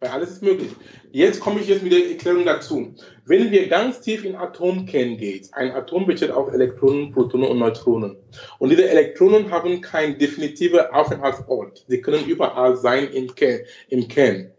Weil 0.00 0.10
alles 0.10 0.32
ist 0.32 0.42
möglich. 0.42 0.70
Jetzt 1.12 1.40
komme 1.40 1.60
ich 1.60 1.68
jetzt 1.68 1.82
mit 1.82 1.92
der 1.92 2.10
Erklärung 2.10 2.44
dazu. 2.44 2.94
Wenn 3.24 3.50
wir 3.50 3.68
ganz 3.68 4.02
tief 4.02 4.22
in 4.22 4.36
Atomkern 4.36 5.16
gehen, 5.16 5.48
ein 5.52 5.70
Atom 5.70 6.04
besteht 6.04 6.30
aus 6.30 6.52
Elektronen, 6.52 7.10
Protonen 7.10 7.48
und 7.48 7.58
Neutronen. 7.58 8.18
Und 8.58 8.68
diese 8.68 8.86
Elektronen 8.86 9.50
haben 9.50 9.80
keinen 9.80 10.18
definitiven 10.18 10.80
Aufenthaltsort. 10.92 11.86
Sie 11.88 12.02
können 12.02 12.26
überall 12.26 12.76
sein 12.76 13.08
im 13.10 13.34
Kern, 13.34 13.60
im 13.88 14.06
Kern 14.06 14.52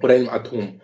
oder 0.00 0.14
im 0.14 0.28
Atom. 0.28 0.80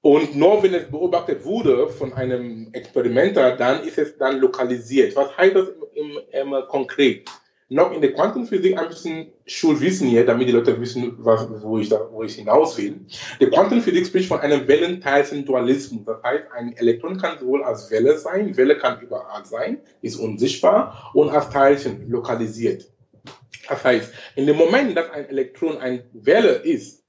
Und 0.00 0.34
nur 0.34 0.64
wenn 0.64 0.74
es 0.74 0.90
beobachtet 0.90 1.44
wurde 1.44 1.86
von 1.90 2.12
einem 2.12 2.70
Experimenter, 2.72 3.56
dann 3.56 3.84
ist 3.84 3.98
es 3.98 4.18
dann 4.18 4.40
lokalisiert. 4.40 5.14
Was 5.14 5.36
heißt 5.36 5.54
das 5.54 5.68
im, 5.94 6.18
im, 6.32 6.54
im 6.54 6.66
konkret? 6.66 7.30
Noch 7.72 7.90
in 7.92 8.02
der 8.02 8.12
Quantenphysik 8.12 8.78
ein 8.78 8.88
bisschen 8.88 9.32
Schulwissen 9.46 10.06
hier, 10.06 10.26
damit 10.26 10.46
die 10.46 10.52
Leute 10.52 10.78
wissen, 10.78 11.14
was, 11.16 11.48
wo, 11.62 11.78
ich 11.78 11.88
da, 11.88 12.06
wo 12.10 12.22
ich 12.22 12.34
hinaus 12.34 12.76
will. 12.76 13.00
Die 13.40 13.46
Quantenphysik 13.46 14.06
spricht 14.06 14.28
von 14.28 14.40
einem 14.40 14.68
Wellenteilchen-Dualismus. 14.68 16.04
Das 16.04 16.22
heißt, 16.22 16.44
ein 16.54 16.76
Elektron 16.76 17.16
kann 17.16 17.38
sowohl 17.38 17.64
als 17.64 17.90
Welle 17.90 18.18
sein, 18.18 18.54
Welle 18.58 18.76
kann 18.76 19.00
überall 19.00 19.46
sein, 19.46 19.78
ist 20.02 20.16
unsichtbar, 20.16 21.12
und 21.14 21.30
als 21.30 21.48
Teilchen 21.48 22.10
lokalisiert. 22.10 22.92
Das 23.66 23.82
heißt, 23.82 24.12
in 24.36 24.46
dem 24.46 24.56
Moment, 24.56 24.94
dass 24.94 25.10
ein 25.10 25.30
Elektron 25.30 25.78
eine 25.78 26.04
Welle 26.12 26.50
ist, 26.50 27.02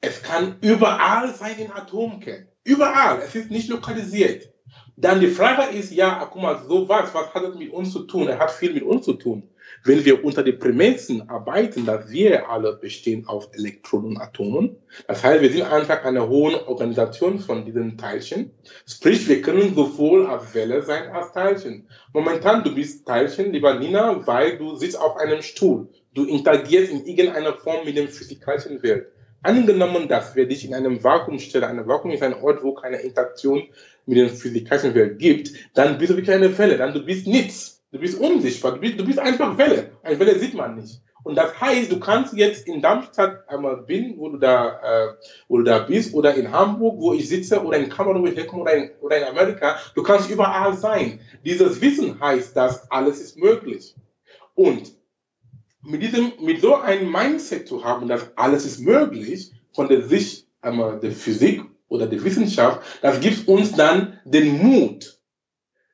es 0.00 0.22
kann 0.22 0.56
überall 0.62 1.34
sein 1.34 1.58
in 1.58 1.70
Atomkern. 1.70 2.48
Überall. 2.64 3.20
Es 3.22 3.34
ist 3.34 3.50
nicht 3.50 3.68
lokalisiert. 3.68 4.50
Dann 4.96 5.20
die 5.20 5.28
Frage 5.28 5.76
ist, 5.76 5.92
ja, 5.92 6.26
guck 6.30 6.42
mal, 6.42 6.62
so 6.66 6.88
was, 6.88 7.12
was 7.14 7.34
hat 7.34 7.42
das 7.42 7.54
mit 7.54 7.70
uns 7.70 7.92
zu 7.92 8.04
tun? 8.04 8.28
Er 8.28 8.38
hat 8.38 8.50
viel 8.50 8.72
mit 8.72 8.82
uns 8.82 9.04
zu 9.04 9.14
tun. 9.14 9.50
Wenn 9.82 10.04
wir 10.04 10.22
unter 10.24 10.42
den 10.42 10.58
Prämissen 10.58 11.28
arbeiten, 11.30 11.86
dass 11.86 12.10
wir 12.10 12.50
alle 12.50 12.76
bestehen 12.76 13.26
aus 13.26 13.48
Elektronen 13.54 14.08
und 14.08 14.16
Atomen, 14.18 14.76
das 15.06 15.24
heißt, 15.24 15.40
wir 15.40 15.50
sind 15.50 15.62
einfach 15.62 16.04
eine 16.04 16.28
hohe 16.28 16.68
Organisation 16.68 17.38
von 17.38 17.64
diesen 17.64 17.96
Teilchen. 17.96 18.50
Sprich, 18.86 19.26
wir 19.26 19.40
können 19.40 19.74
sowohl 19.74 20.26
als 20.26 20.54
Welle 20.54 20.82
sein 20.82 21.08
als 21.10 21.32
Teilchen. 21.32 21.88
Momentan, 22.12 22.62
du 22.62 22.74
bist 22.74 23.06
Teilchen, 23.06 23.52
lieber 23.52 23.78
Nina, 23.78 24.26
weil 24.26 24.58
du 24.58 24.76
sitzt 24.76 25.00
auf 25.00 25.16
einem 25.16 25.40
Stuhl. 25.40 25.88
Du 26.12 26.24
interagierst 26.24 26.92
in 26.92 27.06
irgendeiner 27.06 27.54
Form 27.54 27.86
mit 27.86 27.96
dem 27.96 28.08
physikalischen 28.08 28.82
Welt. 28.82 29.06
Angenommen, 29.42 30.08
dass 30.08 30.36
wir 30.36 30.46
dich 30.46 30.66
in 30.66 30.74
einem 30.74 31.02
Vakuum 31.02 31.38
stellen, 31.38 31.64
ein 31.64 31.86
Vakuum 31.86 32.10
ist 32.10 32.22
ein 32.22 32.34
Ort, 32.34 32.62
wo 32.62 32.74
keine 32.74 32.98
Interaktion 32.98 33.62
mit 34.04 34.18
der 34.18 34.28
physikalischen 34.28 34.94
Welt 34.94 35.18
gibt, 35.18 35.52
dann 35.72 35.96
bist 35.96 36.10
du 36.10 36.16
wirklich 36.16 36.36
eine 36.36 36.56
Welle, 36.58 36.76
dann 36.76 36.92
du 36.92 37.02
bist 37.02 37.26
nichts. 37.26 37.79
Du 37.92 37.98
bist 37.98 38.18
unsichtbar, 38.20 38.72
du 38.72 38.80
bist, 38.80 39.00
du 39.00 39.04
bist 39.04 39.18
einfach 39.18 39.58
Welle. 39.58 39.92
Eine 40.02 40.18
Welle 40.18 40.38
sieht 40.38 40.54
man 40.54 40.76
nicht. 40.76 41.02
Und 41.22 41.34
das 41.34 41.60
heißt, 41.60 41.92
du 41.92 42.00
kannst 42.00 42.32
jetzt 42.34 42.66
in 42.66 42.80
Darmstadt 42.80 43.48
einmal 43.48 43.78
bin, 43.78 44.16
wo 44.16 44.30
du 44.30 44.38
da, 44.38 44.80
äh, 44.82 45.14
wo 45.48 45.58
du 45.58 45.64
da 45.64 45.80
bist, 45.80 46.14
oder 46.14 46.34
in 46.34 46.50
Hamburg, 46.50 46.98
wo 46.98 47.12
ich 47.12 47.28
sitze, 47.28 47.62
oder 47.62 47.78
in 47.78 47.90
Kamerun, 47.90 48.22
wo 48.22 48.26
ich 48.26 48.36
herkomme, 48.36 48.62
oder 48.62 48.74
in, 48.74 48.90
oder 49.00 49.18
in 49.18 49.24
Amerika. 49.24 49.76
Du 49.94 50.02
kannst 50.02 50.30
überall 50.30 50.76
sein. 50.76 51.20
Dieses 51.44 51.80
Wissen 51.80 52.18
heißt, 52.20 52.56
dass 52.56 52.90
alles 52.90 53.20
ist 53.20 53.36
möglich. 53.36 53.94
Und 54.54 54.94
mit 55.82 56.02
diesem, 56.02 56.32
mit 56.40 56.60
so 56.60 56.76
einem 56.76 57.10
Mindset 57.10 57.68
zu 57.68 57.84
haben, 57.84 58.08
dass 58.08 58.30
alles 58.36 58.64
ist 58.64 58.80
möglich, 58.80 59.52
von 59.72 59.88
der 59.88 60.02
Sicht 60.02 60.46
einmal 60.60 61.00
der 61.00 61.12
Physik 61.12 61.62
oder 61.88 62.06
der 62.06 62.22
Wissenschaft, 62.22 62.80
das 63.02 63.20
gibt 63.20 63.48
uns 63.48 63.72
dann 63.72 64.18
den 64.24 64.58
Mut, 64.62 65.19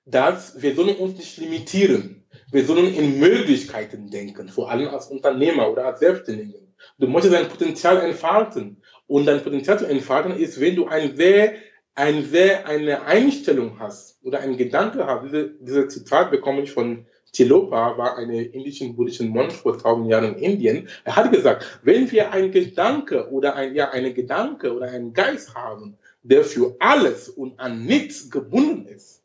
dass 0.06 0.62
wir 0.62 0.74
sollen 0.74 0.96
uns 0.96 1.18
nicht 1.18 1.36
limitieren. 1.38 2.24
Wir 2.52 2.64
sollen 2.64 2.94
in 2.94 3.18
Möglichkeiten 3.18 4.08
denken, 4.08 4.48
vor 4.48 4.70
allem 4.70 4.88
als 4.88 5.08
Unternehmer 5.08 5.70
oder 5.70 5.86
als 5.86 5.98
Selbstständiger. 5.98 6.60
Du 6.98 7.08
musst 7.08 7.30
dein 7.30 7.48
Potenzial 7.48 8.00
entfalten. 8.00 8.82
Und 9.08 9.26
dein 9.26 9.42
Potenzial 9.42 9.78
zu 9.78 9.86
entfalten 9.86 10.36
ist, 10.36 10.60
wenn 10.60 10.74
du 10.74 10.86
ein 10.86 11.16
sehr, 11.16 11.54
ein 11.94 12.24
sehr, 12.24 12.66
eine 12.66 13.02
Einstellung 13.02 13.78
hast 13.78 14.18
oder 14.24 14.40
einen 14.40 14.56
Gedanke 14.56 15.06
hast. 15.06 15.24
Diese, 15.24 15.54
diese 15.60 15.88
Zitat 15.88 16.30
bekomme 16.30 16.62
ich 16.62 16.72
von 16.72 17.06
Tilopa 17.32 17.98
war 17.98 18.16
eine 18.16 18.42
indische 18.42 18.88
buddhische 18.92 19.24
Mönch 19.24 19.52
vor 19.52 19.78
tausend 19.78 20.08
Jahren 20.08 20.36
in 20.36 20.52
Indien. 20.52 20.88
Er 21.04 21.16
hat 21.16 21.30
gesagt, 21.30 21.80
wenn 21.82 22.10
wir 22.10 22.32
einen 22.32 22.50
Gedanke 22.50 23.30
oder 23.30 23.54
ein, 23.54 23.74
ja, 23.74 23.90
eine 23.90 24.14
Gedanke 24.14 24.74
oder 24.74 24.88
einen 24.88 25.12
Geist 25.12 25.54
haben, 25.54 25.98
der 26.22 26.44
für 26.44 26.76
alles 26.80 27.28
und 27.28 27.60
an 27.60 27.84
nichts 27.84 28.30
gebunden 28.30 28.86
ist, 28.86 29.22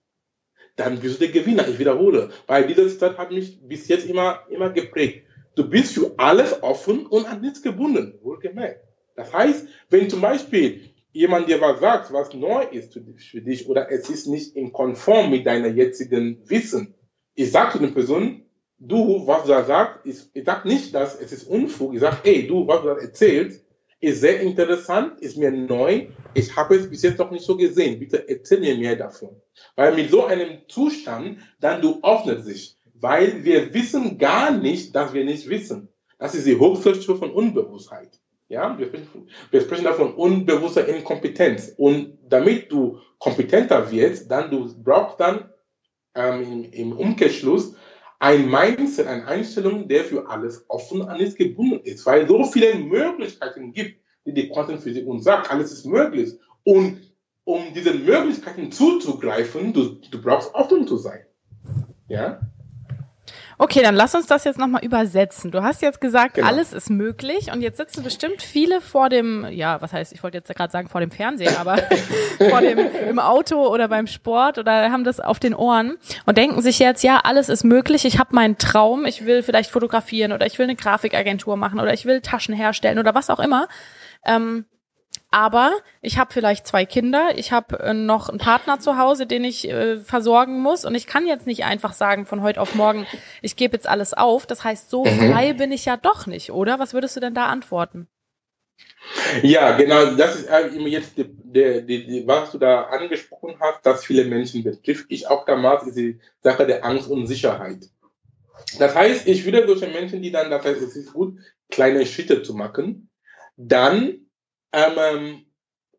dann 0.82 1.00
bist 1.00 1.16
du 1.16 1.28
der 1.28 1.34
Gewinner. 1.34 1.68
Ich 1.68 1.80
wiederhole, 1.80 2.30
weil 2.48 2.68
dieser 2.68 2.88
Zitat 2.88 3.18
hat 3.18 3.32
mich 3.32 3.60
bis 3.62 3.88
jetzt 3.88 4.08
immer, 4.08 4.42
immer 4.50 4.70
geprägt. 4.70 5.26
Du 5.56 5.70
bist 5.70 5.94
für 5.94 6.14
alles 6.18 6.64
offen 6.64 7.06
und 7.08 7.26
an 7.26 7.42
nichts 7.42 7.62
gebunden, 7.62 8.18
wohlgemerkt. 8.22 8.82
Das 9.16 9.34
heißt, 9.34 9.68
wenn 9.90 10.10
zum 10.10 10.22
Beispiel 10.22 10.92
jemand 11.12 11.50
dir 11.50 11.60
was 11.60 11.80
sagt, 11.80 12.14
was 12.14 12.34
neu 12.34 12.64
ist 12.72 12.94
für 12.94 13.42
dich 13.42 13.68
oder 13.68 13.92
es 13.92 14.10
ist 14.10 14.28
nicht 14.28 14.56
in 14.56 14.72
konform 14.72 15.30
mit 15.30 15.46
deinem 15.46 15.76
jetzigen 15.76 16.42
Wissen, 16.46 16.96
ich 17.36 17.52
sage 17.52 17.74
zu 17.74 17.80
den 17.80 17.94
Personen, 17.94 18.46
du, 18.80 19.26
was 19.28 19.44
du 19.44 19.50
da 19.50 19.64
sagst, 19.64 20.06
ist, 20.06 20.32
ich 20.34 20.46
sage 20.46 20.68
nicht, 20.68 20.94
dass 20.94 21.20
es 21.20 21.32
ist 21.32 21.44
Unfug. 21.44 21.94
Ich 21.94 22.02
sage, 22.02 22.18
ey, 22.24 22.48
du, 22.48 22.68
was 22.68 22.82
du 22.82 22.88
da 22.88 22.98
erzählst, 22.98 23.66
ist 24.02 24.22
sehr 24.22 24.42
interessant, 24.42 25.22
ist 25.22 25.38
mir 25.38 25.52
neu. 25.52 26.08
Ich 26.34 26.56
habe 26.56 26.76
es 26.76 26.90
bis 26.90 27.04
jetzt 27.04 27.20
noch 27.20 27.30
nicht 27.30 27.46
so 27.46 27.56
gesehen. 27.56 28.00
Bitte 28.00 28.28
erzähl 28.28 28.60
mir 28.60 28.76
mehr 28.76 28.96
davon. 28.96 29.30
Weil 29.76 29.96
mit 29.96 30.10
so 30.10 30.26
einem 30.26 30.60
Zustand, 30.68 31.38
dann 31.60 31.82
du 31.82 32.00
öffnet 32.02 32.44
sich. 32.44 32.78
Weil 32.96 33.44
wir 33.46 33.74
wissen 33.74 34.18
gar 34.18 34.52
nicht, 34.52 34.96
dass 34.96 35.14
wir 35.14 35.24
nicht 35.24 35.48
wissen. 35.48 35.88
Das 36.18 36.36
ist 36.36 36.48
die 36.48 36.60
höchste 36.60 37.16
von 37.16 37.32
Unbewusstheit. 37.32 38.20
Ja, 38.50 38.78
wir 38.78 38.88
sprechen, 38.88 39.30
wir 39.50 39.62
sprechen 39.62 39.86
davon 39.86 40.14
unbewusster 40.14 40.88
Inkompetenz. 40.88 41.74
Und 41.78 42.18
damit 42.28 42.72
du 42.72 43.00
kompetenter 43.20 43.92
wirst, 43.92 44.30
dann 44.30 44.50
du 44.50 44.68
brauchst 44.84 45.20
dann 45.20 45.52
ähm, 46.16 46.68
im 46.72 46.92
Umkehrschluss 46.92 47.76
ein 48.22 48.52
Mindset, 48.52 49.08
eine 49.08 49.26
Einstellung, 49.26 49.88
der 49.88 50.04
für 50.04 50.30
alles 50.30 50.64
offen, 50.68 51.02
alles 51.02 51.36
gebunden 51.36 51.80
ist, 51.84 52.06
weil 52.06 52.28
so 52.28 52.44
viele 52.44 52.76
Möglichkeiten 52.76 53.74
gibt, 53.74 54.00
die 54.26 54.34
die 54.34 54.48
Quantenphysik 54.50 55.08
uns 55.08 55.24
sagt, 55.24 55.50
alles 55.50 55.72
ist 55.72 55.88
möglich. 55.88 56.38
Und 56.64 57.00
um 57.46 57.74
diesen 57.74 58.06
Möglichkeiten 58.06 58.72
zuzugreifen, 58.72 59.74
du, 59.74 59.96
du 59.96 60.22
brauchst 60.22 60.54
offen 60.54 60.88
zu 60.88 60.98
sein. 60.98 61.22
Ja? 62.10 62.40
Okay, 63.62 63.84
dann 63.84 63.94
lass 63.94 64.16
uns 64.16 64.26
das 64.26 64.44
jetzt 64.44 64.58
nochmal 64.58 64.84
übersetzen. 64.84 65.52
Du 65.52 65.62
hast 65.62 65.84
jetzt 65.84 66.02
gesagt, 66.02 66.34
genau. 66.34 66.48
alles 66.48 66.74
ist 66.74 66.90
möglich 66.90 67.52
und 67.54 67.62
jetzt 67.62 67.78
sitzen 67.78 68.02
bestimmt 68.02 68.42
viele 68.42 68.82
vor 68.82 69.08
dem, 69.08 69.46
ja, 69.52 69.80
was 69.84 69.94
heißt, 69.94 70.14
ich 70.14 70.24
wollte 70.24 70.40
jetzt 70.40 70.52
gerade 70.56 70.72
sagen 70.72 70.90
vor 70.90 71.00
dem 71.00 71.12
Fernsehen, 71.12 71.56
aber 71.58 71.78
vor 72.50 72.62
dem, 72.62 72.80
im 73.08 73.20
Auto 73.20 73.68
oder 73.68 73.88
beim 73.88 74.08
Sport 74.08 74.58
oder 74.58 74.92
haben 74.92 75.04
das 75.04 75.20
auf 75.20 75.38
den 75.38 75.54
Ohren 75.54 76.00
und 76.26 76.40
denken 76.40 76.60
sich 76.64 76.80
jetzt, 76.80 77.04
ja, 77.04 77.20
alles 77.20 77.50
ist 77.50 77.64
möglich, 77.64 78.04
ich 78.04 78.18
habe 78.18 78.34
meinen 78.34 78.58
Traum, 78.58 79.06
ich 79.06 79.28
will 79.28 79.44
vielleicht 79.44 79.70
fotografieren 79.70 80.32
oder 80.32 80.48
ich 80.48 80.58
will 80.58 80.64
eine 80.64 80.76
Grafikagentur 80.76 81.56
machen 81.56 81.80
oder 81.80 81.94
ich 81.94 82.06
will 82.06 82.22
Taschen 82.22 82.56
herstellen 82.56 82.98
oder 82.98 83.14
was 83.14 83.30
auch 83.30 83.40
immer. 83.40 83.68
Ähm, 84.26 84.66
aber 85.32 85.72
ich 86.02 86.18
habe 86.18 86.34
vielleicht 86.34 86.68
zwei 86.68 86.86
Kinder, 86.86 87.30
ich 87.36 87.54
habe 87.54 87.80
äh, 87.80 87.94
noch 87.94 88.28
einen 88.28 88.38
Partner 88.38 88.80
zu 88.80 88.98
Hause, 88.98 89.26
den 89.26 89.46
ich 89.46 89.68
äh, 89.70 89.98
versorgen 90.00 90.62
muss 90.62 90.84
und 90.84 90.94
ich 90.94 91.08
kann 91.08 91.26
jetzt 91.26 91.48
nicht 91.48 91.64
einfach 91.64 91.94
sagen 91.94 92.26
von 92.26 92.42
heute 92.42 92.60
auf 92.60 92.76
morgen, 92.76 93.08
ich 93.42 93.56
gebe 93.56 93.76
jetzt 93.76 93.88
alles 93.88 94.14
auf. 94.14 94.46
Das 94.46 94.66
heißt, 94.66 94.90
so 94.90 95.06
mhm. 95.06 95.32
frei 95.32 95.54
bin 95.54 95.72
ich 95.72 95.86
ja 95.86 95.96
doch 95.96 96.28
nicht, 96.28 96.52
oder? 96.52 96.80
Was 96.80 96.94
würdest 96.94 97.16
du 97.16 97.22
denn 97.22 97.34
da 97.34 97.46
antworten? 97.46 98.08
Ja, 99.42 99.78
genau, 99.78 100.16
das 100.16 100.36
ist 100.36 100.50
jetzt, 100.86 101.18
die, 101.18 101.26
die, 101.26 102.06
die, 102.06 102.28
was 102.28 102.52
du 102.52 102.58
da 102.58 102.84
angesprochen 102.84 103.56
hast, 103.60 103.86
dass 103.86 104.06
viele 104.06 104.26
Menschen 104.26 104.64
betrifft. 104.64 105.06
Ich 105.10 105.28
auch 105.28 105.46
damals 105.46 105.88
ist 105.88 105.98
die 105.98 106.20
Sache 106.42 106.68
der 106.68 106.84
Angst 106.86 107.10
und 107.10 107.28
Sicherheit. 107.28 107.86
Das 108.80 108.96
heißt, 108.96 109.28
ich 109.28 109.46
würde 109.46 109.66
solche 109.66 109.88
Menschen, 109.88 110.22
die 110.22 110.32
dann, 110.32 110.52
das 110.52 110.66
heißt, 110.66 110.82
es 110.82 110.96
ist 110.96 111.14
gut, 111.14 111.40
kleine 111.70 112.06
Schritte 112.06 112.44
zu 112.44 112.54
machen, 112.54 113.10
dann 113.56 114.28
ähm, 114.74 115.46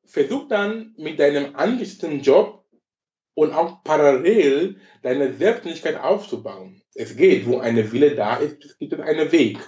versuch 0.05 0.49
dann 0.49 0.95
mit 0.97 1.19
deinem 1.19 1.55
angestellten 1.57 2.21
Job 2.21 2.65
und 3.35 3.53
auch 3.53 3.83
parallel 3.83 4.77
deine 5.03 5.33
Selbstständigkeit 5.35 5.99
aufzubauen. 5.99 6.83
Es 6.95 7.17
geht, 7.17 7.47
wo 7.47 7.59
eine 7.59 7.91
Wille 7.93 8.15
da 8.15 8.37
ist, 8.37 8.79
gibt 8.79 8.93
es 8.93 9.01
einen 9.01 9.33
Weg. 9.33 9.59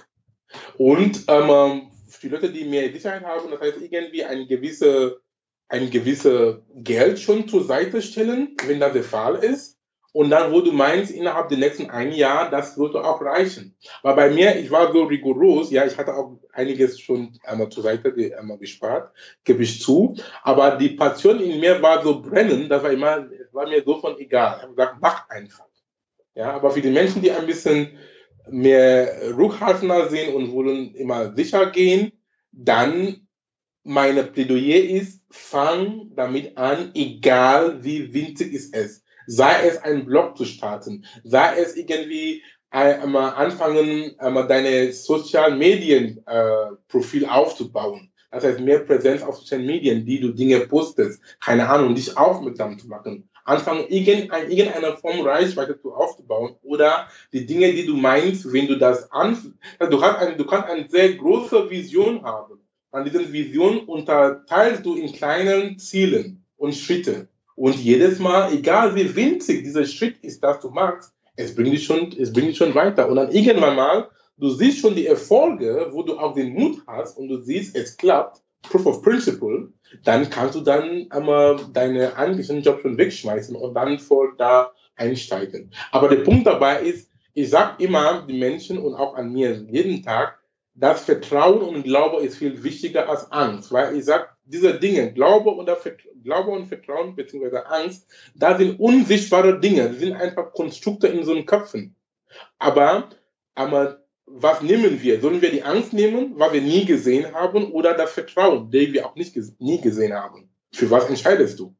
Und 0.77 1.25
ähm, 1.27 1.91
für 2.07 2.21
die 2.21 2.29
Leute, 2.29 2.51
die 2.51 2.65
mehr 2.65 2.91
Sicherheit 2.91 3.23
haben, 3.23 3.49
das 3.49 3.59
heißt 3.59 3.81
irgendwie 3.81 4.23
ein 4.23 4.47
gewisse, 4.47 5.21
ein 5.67 5.89
gewisse 5.89 6.63
Geld 6.75 7.19
schon 7.19 7.47
zur 7.47 7.63
Seite 7.63 8.01
stellen, 8.01 8.55
wenn 8.67 8.79
das 8.79 8.93
der 8.93 9.03
Fall 9.03 9.35
ist. 9.43 9.74
Und 10.15 10.29
dann, 10.29 10.53
wo 10.53 10.61
du 10.61 10.71
meinst, 10.71 11.11
innerhalb 11.11 11.49
der 11.49 11.57
nächsten 11.57 11.89
ein 11.89 12.13
Jahr, 12.13 12.49
das 12.49 12.77
würde 12.77 13.03
auch 13.03 13.21
reichen. 13.21 13.75
Aber 14.01 14.15
bei 14.15 14.29
mir, 14.29 14.55
ich 14.55 14.71
war 14.71 14.93
so 14.93 15.03
rigoros, 15.03 15.71
ja, 15.71 15.85
ich 15.85 15.97
hatte 15.97 16.15
auch 16.15 16.39
einiges 16.53 17.01
schon 17.01 17.37
einmal 17.43 17.67
zur 17.67 17.83
Seite 17.83 18.13
einmal 18.39 18.57
gespart, 18.57 19.11
gebe 19.43 19.63
ich 19.63 19.81
zu. 19.81 20.15
Aber 20.41 20.77
die 20.77 20.91
Passion 20.91 21.41
in 21.41 21.59
mir 21.59 21.81
war 21.81 22.01
so 22.01 22.21
brennend, 22.21 22.71
das 22.71 22.81
war 22.81 22.91
immer, 22.91 23.27
war 23.51 23.67
mir 23.67 23.83
so 23.83 23.99
von 23.99 24.17
egal. 24.17 24.55
Ich 24.55 24.63
habe 24.63 24.75
gesagt, 24.75 24.95
mach 25.01 25.29
einfach. 25.29 25.67
Ja, 26.33 26.53
aber 26.53 26.71
für 26.71 26.81
die 26.81 26.91
Menschen, 26.91 27.21
die 27.21 27.31
ein 27.31 27.45
bisschen 27.45 27.97
mehr 28.49 29.35
rückhaltender 29.35 30.07
sind 30.07 30.33
und 30.33 30.53
wollen 30.53 30.95
immer 30.95 31.35
sicher 31.35 31.65
gehen, 31.71 32.13
dann 32.53 33.27
meine 33.83 34.23
Plädoyer 34.23 34.81
ist, 34.81 35.23
fang 35.29 36.11
damit 36.15 36.57
an, 36.57 36.91
egal 36.93 37.83
wie 37.83 38.13
winzig 38.13 38.53
ist 38.53 38.73
es 38.73 39.04
sei 39.27 39.67
es 39.67 39.77
einen 39.77 40.05
Blog 40.05 40.37
zu 40.37 40.45
starten, 40.45 41.05
sei 41.23 41.59
es 41.59 41.75
irgendwie 41.75 42.43
einmal 42.69 43.33
anfangen, 43.35 44.19
einmal 44.19 44.47
deine 44.47 44.91
Social 44.91 45.55
Medien 45.55 46.21
äh, 46.25 46.75
Profil 46.87 47.25
aufzubauen. 47.25 48.11
Das 48.31 48.43
heißt, 48.43 48.59
mehr 48.59 48.79
Präsenz 48.79 49.21
auf 49.21 49.37
Social 49.37 49.63
Medien, 49.63 50.05
die 50.05 50.19
du 50.19 50.33
Dinge 50.33 50.59
postest, 50.61 51.21
keine 51.39 51.69
Ahnung, 51.69 51.95
dich 51.95 52.17
aufmerksam 52.17 52.77
zu 52.77 52.87
machen. 52.87 53.29
Anfangen, 53.45 53.85
irgendein, 53.87 54.51
irgendeiner 54.51 54.97
Form 54.97 55.21
Reichweite 55.21 55.79
zu 55.79 55.93
aufzubauen 55.93 56.55
oder 56.63 57.07
die 57.31 57.45
Dinge, 57.45 57.71
die 57.71 57.85
du 57.85 57.95
meinst, 57.95 58.51
wenn 58.51 58.67
du 58.67 58.75
das 58.75 59.09
an, 59.11 59.53
also 59.79 59.91
du, 59.97 60.01
hast 60.01 60.17
eine, 60.17 60.35
du 60.35 60.45
kannst 60.45 60.67
eine 60.67 60.89
sehr 60.89 61.13
große 61.13 61.69
Vision 61.69 62.23
haben. 62.23 62.59
An 62.91 63.05
diesen 63.05 63.31
Vision 63.31 63.79
unterteilst 63.85 64.85
du 64.85 64.95
in 64.95 65.13
kleinen 65.13 65.77
Zielen 65.77 66.43
und 66.57 66.75
Schritte. 66.75 67.29
Und 67.55 67.75
jedes 67.75 68.19
Mal, 68.19 68.53
egal 68.53 68.95
wie 68.95 69.15
winzig 69.15 69.63
dieser 69.63 69.85
Schritt 69.85 70.17
ist, 70.21 70.43
das 70.43 70.59
du 70.59 70.69
machst, 70.69 71.13
es 71.37 71.55
bringt 71.55 71.73
dich 71.73 71.85
schon, 71.85 72.11
es 72.17 72.31
bringt 72.31 72.49
dich 72.49 72.57
schon 72.57 72.75
weiter. 72.75 73.09
Und 73.09 73.15
dann 73.15 73.31
irgendwann 73.31 73.75
mal, 73.75 74.09
du 74.37 74.49
siehst 74.49 74.79
schon 74.79 74.95
die 74.95 75.07
Erfolge, 75.07 75.89
wo 75.91 76.03
du 76.03 76.17
auch 76.17 76.33
den 76.33 76.53
Mut 76.53 76.81
hast 76.87 77.17
und 77.17 77.29
du 77.29 77.41
siehst, 77.41 77.75
es 77.75 77.95
klappt, 77.97 78.41
Proof 78.63 78.85
of 78.85 79.01
Principle, 79.03 79.69
dann 80.03 80.29
kannst 80.29 80.55
du 80.55 80.61
dann 80.61 81.07
einmal 81.11 81.59
deine 81.71 82.17
eigentlichen 82.17 82.61
Job 82.61 82.81
schon 82.81 82.97
wegschmeißen 82.97 83.55
und 83.55 83.73
dann 83.73 83.99
voll 83.99 84.33
da 84.37 84.71
einsteigen. 84.95 85.71
Aber 85.91 86.09
der 86.09 86.23
Punkt 86.23 86.47
dabei 86.47 86.81
ist, 86.81 87.11
ich 87.33 87.49
sage 87.49 87.83
immer 87.83 88.25
den 88.27 88.39
Menschen 88.39 88.77
und 88.77 88.95
auch 88.95 89.15
an 89.15 89.31
mir 89.31 89.53
jeden 89.69 90.03
Tag, 90.03 90.39
das 90.73 91.05
Vertrauen 91.05 91.61
und 91.61 91.83
Glaube 91.83 92.25
ist 92.25 92.37
viel 92.37 92.63
wichtiger 92.63 93.09
als 93.09 93.31
Angst, 93.31 93.71
weil 93.71 93.95
ich 93.95 94.05
sage, 94.05 94.27
diese 94.45 94.79
Dinge, 94.79 95.11
Glaube 95.13 95.49
und, 95.49 95.69
Glaube 96.23 96.51
und 96.51 96.67
Vertrauen 96.67 97.15
beziehungsweise 97.15 97.65
Angst, 97.67 98.07
da 98.35 98.57
sind 98.57 98.79
unsichtbare 98.79 99.59
Dinge, 99.59 99.93
sind 99.93 100.13
einfach 100.13 100.53
Konstrukte 100.53 101.07
in 101.07 101.23
so 101.23 101.31
einen 101.31 101.45
Köpfen. 101.45 101.95
Aber, 102.59 103.09
aber 103.55 104.05
was 104.25 104.61
nehmen 104.61 105.01
wir? 105.01 105.21
Sollen 105.21 105.41
wir 105.41 105.51
die 105.51 105.63
Angst 105.63 105.93
nehmen, 105.93 106.33
was 106.37 106.53
wir 106.53 106.61
nie 106.61 106.85
gesehen 106.85 107.33
haben, 107.33 107.71
oder 107.71 107.93
das 107.93 108.11
Vertrauen, 108.11 108.71
das 108.71 108.81
wir 108.81 109.05
auch 109.05 109.15
nicht 109.15 109.35
nie 109.59 109.81
gesehen 109.81 110.13
haben? 110.13 110.49
Für 110.71 110.89
was 110.89 111.09
entscheidest 111.09 111.59
du? 111.59 111.75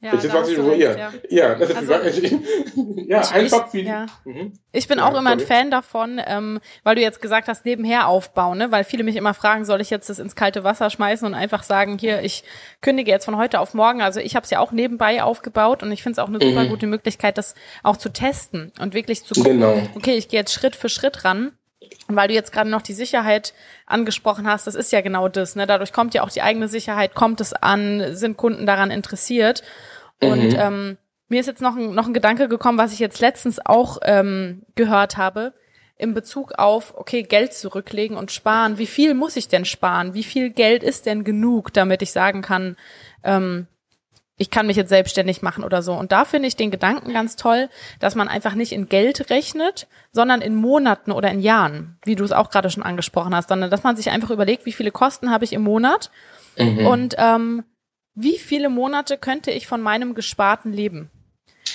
Ja, 0.00 0.12
das 0.12 0.24
ist, 0.24 0.32
was 0.32 0.48
ich 0.48 0.58
recht, 0.60 0.80
ja. 0.80 1.12
ja, 1.28 1.54
das 1.56 1.70
ist 1.70 1.76
also, 1.76 1.92
ja 3.08 3.20
ich, 3.20 3.32
einfach 3.32 3.68
viel. 3.68 3.84
Ja. 3.84 4.06
Mhm. 4.24 4.52
Ich 4.70 4.86
bin 4.86 4.98
ja, 4.98 5.04
auch 5.04 5.10
immer 5.10 5.30
sorry. 5.30 5.42
ein 5.42 5.46
Fan 5.46 5.70
davon, 5.72 6.20
ähm, 6.24 6.60
weil 6.84 6.94
du 6.94 7.00
jetzt 7.00 7.20
gesagt 7.20 7.48
hast, 7.48 7.64
nebenher 7.64 8.06
aufbauen, 8.06 8.58
ne? 8.58 8.70
weil 8.70 8.84
viele 8.84 9.02
mich 9.02 9.16
immer 9.16 9.34
fragen, 9.34 9.64
soll 9.64 9.80
ich 9.80 9.90
jetzt 9.90 10.08
das 10.08 10.20
ins 10.20 10.36
kalte 10.36 10.62
Wasser 10.62 10.88
schmeißen 10.88 11.26
und 11.26 11.34
einfach 11.34 11.64
sagen, 11.64 11.98
hier, 11.98 12.22
ich 12.22 12.44
kündige 12.80 13.10
jetzt 13.10 13.24
von 13.24 13.36
heute 13.36 13.58
auf 13.58 13.74
morgen. 13.74 14.00
Also 14.00 14.20
ich 14.20 14.36
habe 14.36 14.44
es 14.44 14.50
ja 14.50 14.60
auch 14.60 14.70
nebenbei 14.70 15.20
aufgebaut 15.20 15.82
und 15.82 15.90
ich 15.90 16.04
finde 16.04 16.12
es 16.12 16.24
auch 16.24 16.28
eine 16.28 16.38
mhm. 16.38 16.50
super 16.50 16.66
gute 16.66 16.86
Möglichkeit, 16.86 17.36
das 17.36 17.56
auch 17.82 17.96
zu 17.96 18.10
testen 18.10 18.70
und 18.80 18.94
wirklich 18.94 19.24
zu 19.24 19.34
gucken, 19.34 19.58
genau. 19.58 19.82
okay, 19.96 20.14
ich 20.14 20.28
gehe 20.28 20.38
jetzt 20.38 20.52
Schritt 20.52 20.76
für 20.76 20.88
Schritt 20.88 21.24
ran 21.24 21.58
weil 22.08 22.28
du 22.28 22.34
jetzt 22.34 22.52
gerade 22.52 22.70
noch 22.70 22.82
die 22.82 22.92
Sicherheit 22.92 23.54
angesprochen 23.86 24.48
hast, 24.48 24.66
das 24.66 24.74
ist 24.74 24.92
ja 24.92 25.00
genau 25.00 25.28
das. 25.28 25.56
Ne? 25.56 25.66
Dadurch 25.66 25.92
kommt 25.92 26.14
ja 26.14 26.22
auch 26.22 26.30
die 26.30 26.42
eigene 26.42 26.68
Sicherheit, 26.68 27.14
kommt 27.14 27.40
es 27.40 27.52
an, 27.52 28.14
sind 28.14 28.36
Kunden 28.36 28.66
daran 28.66 28.90
interessiert. 28.90 29.62
Und 30.20 30.52
mhm. 30.52 30.58
ähm, 30.58 30.98
mir 31.28 31.40
ist 31.40 31.46
jetzt 31.46 31.62
noch 31.62 31.76
ein, 31.76 31.94
noch 31.94 32.06
ein 32.06 32.14
Gedanke 32.14 32.48
gekommen, 32.48 32.78
was 32.78 32.92
ich 32.92 32.98
jetzt 32.98 33.20
letztens 33.20 33.64
auch 33.64 33.98
ähm, 34.02 34.62
gehört 34.74 35.16
habe, 35.16 35.52
in 35.96 36.14
Bezug 36.14 36.52
auf, 36.58 36.94
okay, 36.96 37.22
Geld 37.22 37.52
zurücklegen 37.52 38.16
und 38.16 38.30
sparen. 38.30 38.78
Wie 38.78 38.86
viel 38.86 39.14
muss 39.14 39.36
ich 39.36 39.48
denn 39.48 39.64
sparen? 39.64 40.14
Wie 40.14 40.22
viel 40.22 40.50
Geld 40.50 40.82
ist 40.82 41.06
denn 41.06 41.24
genug, 41.24 41.72
damit 41.72 42.02
ich 42.02 42.12
sagen 42.12 42.40
kann, 42.40 42.76
ähm, 43.24 43.66
ich 44.38 44.50
kann 44.50 44.68
mich 44.68 44.76
jetzt 44.76 44.88
selbstständig 44.88 45.42
machen 45.42 45.64
oder 45.64 45.82
so. 45.82 45.92
Und 45.92 46.12
da 46.12 46.24
finde 46.24 46.48
ich 46.48 46.56
den 46.56 46.70
Gedanken 46.70 47.12
ganz 47.12 47.36
toll, 47.36 47.68
dass 47.98 48.14
man 48.14 48.28
einfach 48.28 48.54
nicht 48.54 48.72
in 48.72 48.88
Geld 48.88 49.30
rechnet, 49.30 49.88
sondern 50.12 50.40
in 50.40 50.54
Monaten 50.54 51.10
oder 51.10 51.30
in 51.30 51.40
Jahren, 51.40 51.98
wie 52.04 52.14
du 52.14 52.24
es 52.24 52.32
auch 52.32 52.50
gerade 52.50 52.70
schon 52.70 52.84
angesprochen 52.84 53.34
hast, 53.34 53.48
sondern 53.48 53.70
dass 53.70 53.82
man 53.82 53.96
sich 53.96 54.10
einfach 54.10 54.30
überlegt, 54.30 54.64
wie 54.64 54.72
viele 54.72 54.92
Kosten 54.92 55.30
habe 55.30 55.44
ich 55.44 55.52
im 55.52 55.62
Monat 55.62 56.10
mhm. 56.56 56.86
und 56.86 57.14
ähm, 57.18 57.64
wie 58.14 58.38
viele 58.38 58.68
Monate 58.68 59.18
könnte 59.18 59.50
ich 59.50 59.66
von 59.66 59.80
meinem 59.80 60.14
Gesparten 60.14 60.72
leben? 60.72 61.10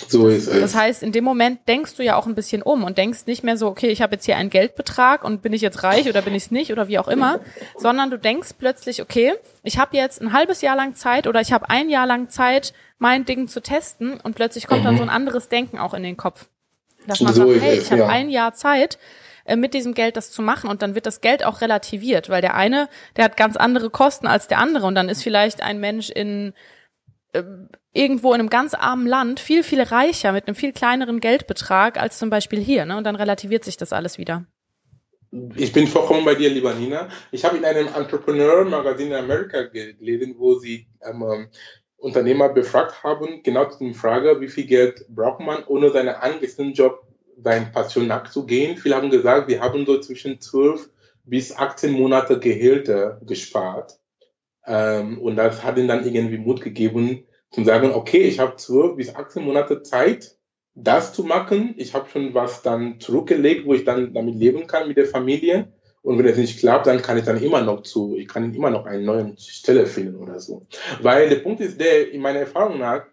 So 0.08 0.27
ist 0.27 0.47
es. 0.47 0.60
Das 0.60 0.75
heißt, 0.75 1.03
in 1.03 1.12
dem 1.12 1.23
Moment 1.23 1.67
denkst 1.67 1.95
du 1.95 2.03
ja 2.03 2.15
auch 2.15 2.27
ein 2.27 2.36
bisschen 2.36 2.62
um 2.62 2.84
und 2.84 2.97
denkst 2.97 3.25
nicht 3.25 3.43
mehr 3.43 3.58
so, 3.58 3.67
okay, 3.67 3.89
ich 3.89 4.01
habe 4.01 4.15
jetzt 4.15 4.25
hier 4.25 4.38
einen 4.38 4.49
Geldbetrag 4.49 5.23
und 5.23 5.41
bin 5.41 5.53
ich 5.53 5.62
jetzt 5.62 5.84
reich 5.84 6.08
oder 6.08 6.21
bin 6.21 6.36
ich 6.36 6.43
es 6.43 6.51
nicht 6.51 6.71
oder 6.71 6.88
wie 6.88 6.99
auch 6.99 7.08
immer, 7.08 7.39
sondern 7.77 8.10
du 8.10 8.17
denkst 8.17 8.49
plötzlich, 8.58 9.01
okay, 9.01 9.34
ich 9.63 9.77
habe 9.77 9.95
jetzt 9.97 10.21
ein 10.21 10.34
halbes 10.34 10.62
Jahr 10.62 10.75
lang 10.75 10.95
Zeit 10.95 11.27
oder 11.27 11.41
ich 11.41 11.53
habe 11.53 11.69
ein 11.69 11.89
Jahr 11.89 12.06
lang 12.06 12.29
Zeit, 12.29 12.73
mein 12.97 13.25
Ding 13.25 13.47
zu 13.47 13.62
testen 13.62 14.19
und 14.19 14.36
plötzlich 14.36 14.67
kommt 14.67 14.82
mhm. 14.82 14.86
dann 14.86 14.97
so 14.97 15.03
ein 15.03 15.10
anderes 15.10 15.49
Denken 15.49 15.79
auch 15.79 15.93
in 15.93 16.03
den 16.03 16.17
Kopf. 16.17 16.47
Dass 17.08 17.19
man 17.19 17.34
so 17.34 17.47
sagt, 17.47 17.62
hey, 17.62 17.77
ich 17.79 17.91
habe 17.91 18.01
ja. 18.01 18.08
ein 18.08 18.29
Jahr 18.29 18.53
Zeit, 18.53 18.97
äh, 19.45 19.56
mit 19.56 19.73
diesem 19.73 19.93
Geld 19.93 20.15
das 20.15 20.32
zu 20.32 20.41
machen 20.41 20.69
und 20.69 20.82
dann 20.82 20.95
wird 20.95 21.06
das 21.06 21.21
Geld 21.21 21.43
auch 21.43 21.62
relativiert, 21.62 22.29
weil 22.29 22.41
der 22.41 22.56
eine, 22.56 22.88
der 23.17 23.25
hat 23.25 23.38
ganz 23.38 23.58
andere 23.58 23.89
Kosten 23.89 24.27
als 24.27 24.47
der 24.47 24.60
andere 24.60 24.86
und 24.86 24.95
dann 24.95 25.10
ist 25.10 25.21
vielleicht 25.21 25.62
ein 25.62 25.79
Mensch 25.79 26.10
in 26.10 26.53
irgendwo 27.93 28.33
in 28.33 28.39
einem 28.39 28.49
ganz 28.49 28.73
armen 28.73 29.07
Land 29.07 29.39
viel, 29.39 29.63
viel 29.63 29.81
reicher 29.81 30.31
mit 30.31 30.47
einem 30.47 30.55
viel 30.55 30.73
kleineren 30.73 31.19
Geldbetrag 31.19 31.99
als 31.99 32.17
zum 32.17 32.29
Beispiel 32.29 32.59
hier. 32.59 32.85
Ne? 32.85 32.97
Und 32.97 33.03
dann 33.05 33.15
relativiert 33.15 33.63
sich 33.63 33.77
das 33.77 33.93
alles 33.93 34.17
wieder. 34.17 34.45
Ich 35.55 35.73
bin 35.73 35.87
vollkommen 35.87 36.25
bei 36.25 36.35
dir, 36.35 36.49
lieber 36.49 36.75
Nina. 36.75 37.09
Ich 37.31 37.43
habe 37.43 37.57
in 37.57 37.65
einem 37.65 37.87
Entrepreneur-Magazin 37.87 39.07
in 39.07 39.13
Amerika 39.15 39.63
gelesen, 39.63 40.35
wo 40.37 40.59
sie 40.59 40.87
ähm, 41.01 41.47
Unternehmer 41.97 42.49
befragt 42.49 43.03
haben, 43.03 43.41
genau 43.41 43.65
zu 43.65 43.83
der 43.83 43.95
Frage, 43.95 44.39
wie 44.41 44.49
viel 44.49 44.65
Geld 44.65 45.05
braucht 45.09 45.39
man, 45.39 45.63
ohne 45.65 45.89
seinen 45.89 46.09
angestellten 46.09 46.73
Job, 46.73 47.07
seine 47.41 47.65
Passion 47.67 48.05
nachzugehen. 48.05 48.77
Viele 48.77 48.95
haben 48.95 49.09
gesagt, 49.09 49.47
wir 49.47 49.59
haben 49.59 49.85
so 49.87 49.99
zwischen 49.99 50.39
12 50.39 50.89
bis 51.23 51.55
18 51.55 51.91
Monate 51.91 52.39
Gehälter 52.39 53.19
gespart. 53.25 53.97
Ähm, 54.65 55.19
und 55.19 55.36
das 55.36 55.63
hat 55.63 55.78
ihnen 55.78 55.88
dann 55.88 56.06
irgendwie 56.06 56.38
Mut 56.38 56.62
gegeben, 56.62 57.26
zu 57.52 57.63
sagen, 57.63 57.91
okay, 57.93 58.21
ich 58.21 58.39
habe 58.39 58.56
12 58.56 58.95
bis 58.95 59.15
18 59.15 59.43
Monate 59.43 59.84
Zeit, 59.84 60.38
das 60.76 61.13
zu 61.13 61.23
machen. 61.23 61.76
Ich 61.78 61.93
habe 61.93 62.10
schon 62.10 62.34
was 62.34 62.62
dann 62.63 62.99
zurückgelegt, 62.99 63.65
wo 63.65 63.73
ich 63.73 63.86
dann 63.86 64.13
damit 64.13 64.36
leben 64.36 64.65
kann 64.67 64.88
mit 64.88 64.97
der 64.97 65.06
Familie. 65.06 65.71
Und 66.02 66.17
wenn 66.17 66.26
es 66.26 66.38
nicht 66.38 66.60
klappt, 66.60 66.88
dann 66.88 67.02
kann 67.02 67.17
ich 67.17 67.23
dann 67.23 67.41
immer 67.41 67.62
noch 67.62 67.84
zu, 67.84 68.17
ich 68.17 68.28
kann 68.28 68.54
immer 68.54 68.69
noch 68.69 68.86
eine 68.86 69.04
neue 69.04 69.36
Stelle 69.38 69.86
finden 69.86 70.17
oder 70.17 70.39
so. 70.39 70.67
Weil 71.02 71.30
der 71.30 71.38
Punkt 71.38 71.62
ist 71.62 71.80
der, 71.80 72.12
in 72.12 72.21
meiner 72.21 72.39
Erfahrung 72.39 72.80
nach, 72.80 73.06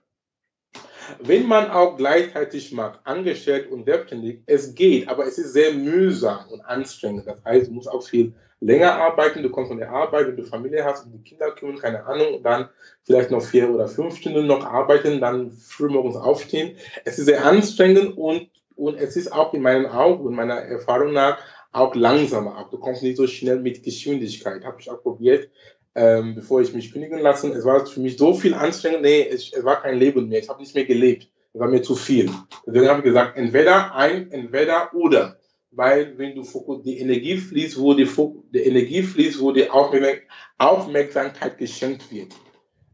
wenn 1.20 1.46
man 1.46 1.70
auch 1.70 1.96
gleichzeitig 1.96 2.72
macht, 2.72 3.00
angestellt 3.04 3.70
und 3.70 3.84
selbstständig, 3.84 4.40
es 4.46 4.74
geht, 4.74 5.08
aber 5.08 5.26
es 5.26 5.38
ist 5.38 5.52
sehr 5.52 5.72
mühsam 5.72 6.48
und 6.50 6.60
anstrengend. 6.62 7.26
Das 7.26 7.44
heißt, 7.44 7.68
du 7.68 7.72
musst 7.72 7.88
auch 7.88 8.02
viel 8.02 8.34
länger 8.60 8.94
arbeiten, 8.94 9.42
du 9.42 9.50
kommst 9.50 9.68
von 9.68 9.78
der 9.78 9.90
Arbeit, 9.90 10.28
wenn 10.28 10.36
du 10.36 10.44
Familie 10.44 10.84
hast 10.84 11.06
und 11.06 11.12
die 11.12 11.22
Kinder 11.22 11.50
kümmern, 11.52 11.78
keine 11.78 12.04
Ahnung, 12.04 12.42
dann 12.42 12.68
vielleicht 13.04 13.30
noch 13.30 13.42
vier 13.42 13.70
oder 13.70 13.88
fünf 13.88 14.16
Stunden 14.16 14.46
noch 14.46 14.64
arbeiten, 14.64 15.20
dann 15.20 15.50
früh 15.50 15.88
morgens 15.88 16.16
aufstehen. 16.16 16.76
Es 17.04 17.18
ist 17.18 17.26
sehr 17.26 17.44
anstrengend 17.44 18.16
und, 18.16 18.50
und 18.76 18.96
es 18.96 19.16
ist 19.16 19.32
auch 19.32 19.54
in 19.54 19.62
meinen 19.62 19.86
Augen 19.86 20.26
und 20.26 20.34
meiner 20.34 20.56
Erfahrung 20.56 21.12
nach 21.12 21.38
auch 21.72 21.94
langsamer. 21.94 22.68
Du 22.70 22.78
kommst 22.78 23.02
nicht 23.02 23.16
so 23.16 23.26
schnell 23.26 23.60
mit 23.60 23.82
Geschwindigkeit. 23.82 24.64
Habe 24.64 24.80
ich 24.80 24.90
auch 24.90 25.02
probiert, 25.02 25.48
ähm, 25.94 26.34
bevor 26.34 26.60
ich 26.60 26.72
mich 26.72 26.92
kündigen 26.92 27.18
lassen. 27.18 27.52
Es 27.52 27.64
war 27.64 27.84
für 27.86 28.00
mich 28.00 28.16
so 28.16 28.34
viel 28.34 28.54
anstrengend. 28.54 29.02
Nee, 29.02 29.26
es, 29.28 29.52
es 29.52 29.64
war 29.64 29.82
kein 29.82 29.98
Leben 29.98 30.28
mehr. 30.28 30.40
Ich 30.40 30.48
habe 30.48 30.60
nicht 30.60 30.74
mehr 30.74 30.84
gelebt. 30.84 31.28
Es 31.52 31.60
war 31.60 31.68
mir 31.68 31.82
zu 31.82 31.96
viel. 31.96 32.30
Deswegen 32.66 32.88
habe 32.88 32.98
ich 33.00 33.04
gesagt, 33.04 33.36
entweder 33.36 33.94
ein, 33.94 34.30
entweder 34.30 34.94
oder. 34.94 35.36
Weil 35.72 36.18
wenn 36.18 36.34
du 36.34 36.82
die 36.84 36.98
Energie 36.98 37.36
fließt, 37.36 37.78
wo 37.78 37.94
die, 37.94 38.08
die 38.52 38.60
Energie 38.60 39.02
fließt, 39.02 39.40
wo 39.40 39.52
die 39.52 39.68
Aufmerksamkeit 39.70 41.58
geschenkt 41.58 42.10
wird. 42.10 42.34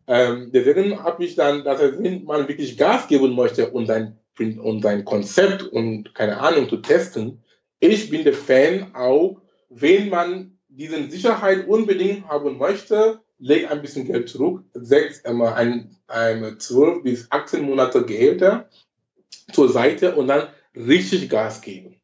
Ähm, 0.07 0.51
deswegen 0.53 1.03
habe 1.03 1.25
ich 1.25 1.35
dann, 1.35 1.65
dass 1.65 1.81
wenn 1.81 2.25
man 2.25 2.49
wirklich 2.49 2.77
Gas 2.77 3.09
geben 3.09 3.35
möchte 3.35 3.71
und 3.71 3.87
sein, 3.87 4.19
und 4.39 4.83
sein 4.83 5.05
Konzept 5.05 5.63
und 5.63 6.15
keine 6.15 6.39
Ahnung 6.39 6.69
zu 6.69 6.77
testen, 6.77 7.43
ich 7.81 8.11
bin 8.11 8.25
der 8.25 8.35
Fan 8.35 8.95
auch, 8.95 9.41
wenn 9.69 10.09
man 10.09 10.56
diese 10.77 11.11
Sicherheit 11.11 11.67
unbedingt 11.67 12.29
haben 12.29 12.59
möchte, 12.59 13.21
leg 13.39 13.71
ein 13.71 13.83
bisschen 13.83 14.07
Geld 14.07 14.29
zurück, 14.29 14.65
sechs, 14.75 15.25
einmal 15.25 15.55
ein, 15.55 15.97
ein 16.07 16.59
12 16.59 17.03
bis 17.03 17.27
18 17.31 17.63
Monate 17.63 18.05
Gehälter 18.05 18.69
zur 19.53 19.69
Seite 19.69 20.15
und 20.15 20.29
dann 20.29 20.49
richtig 20.75 21.29
Gas 21.31 21.63
geben. 21.63 21.97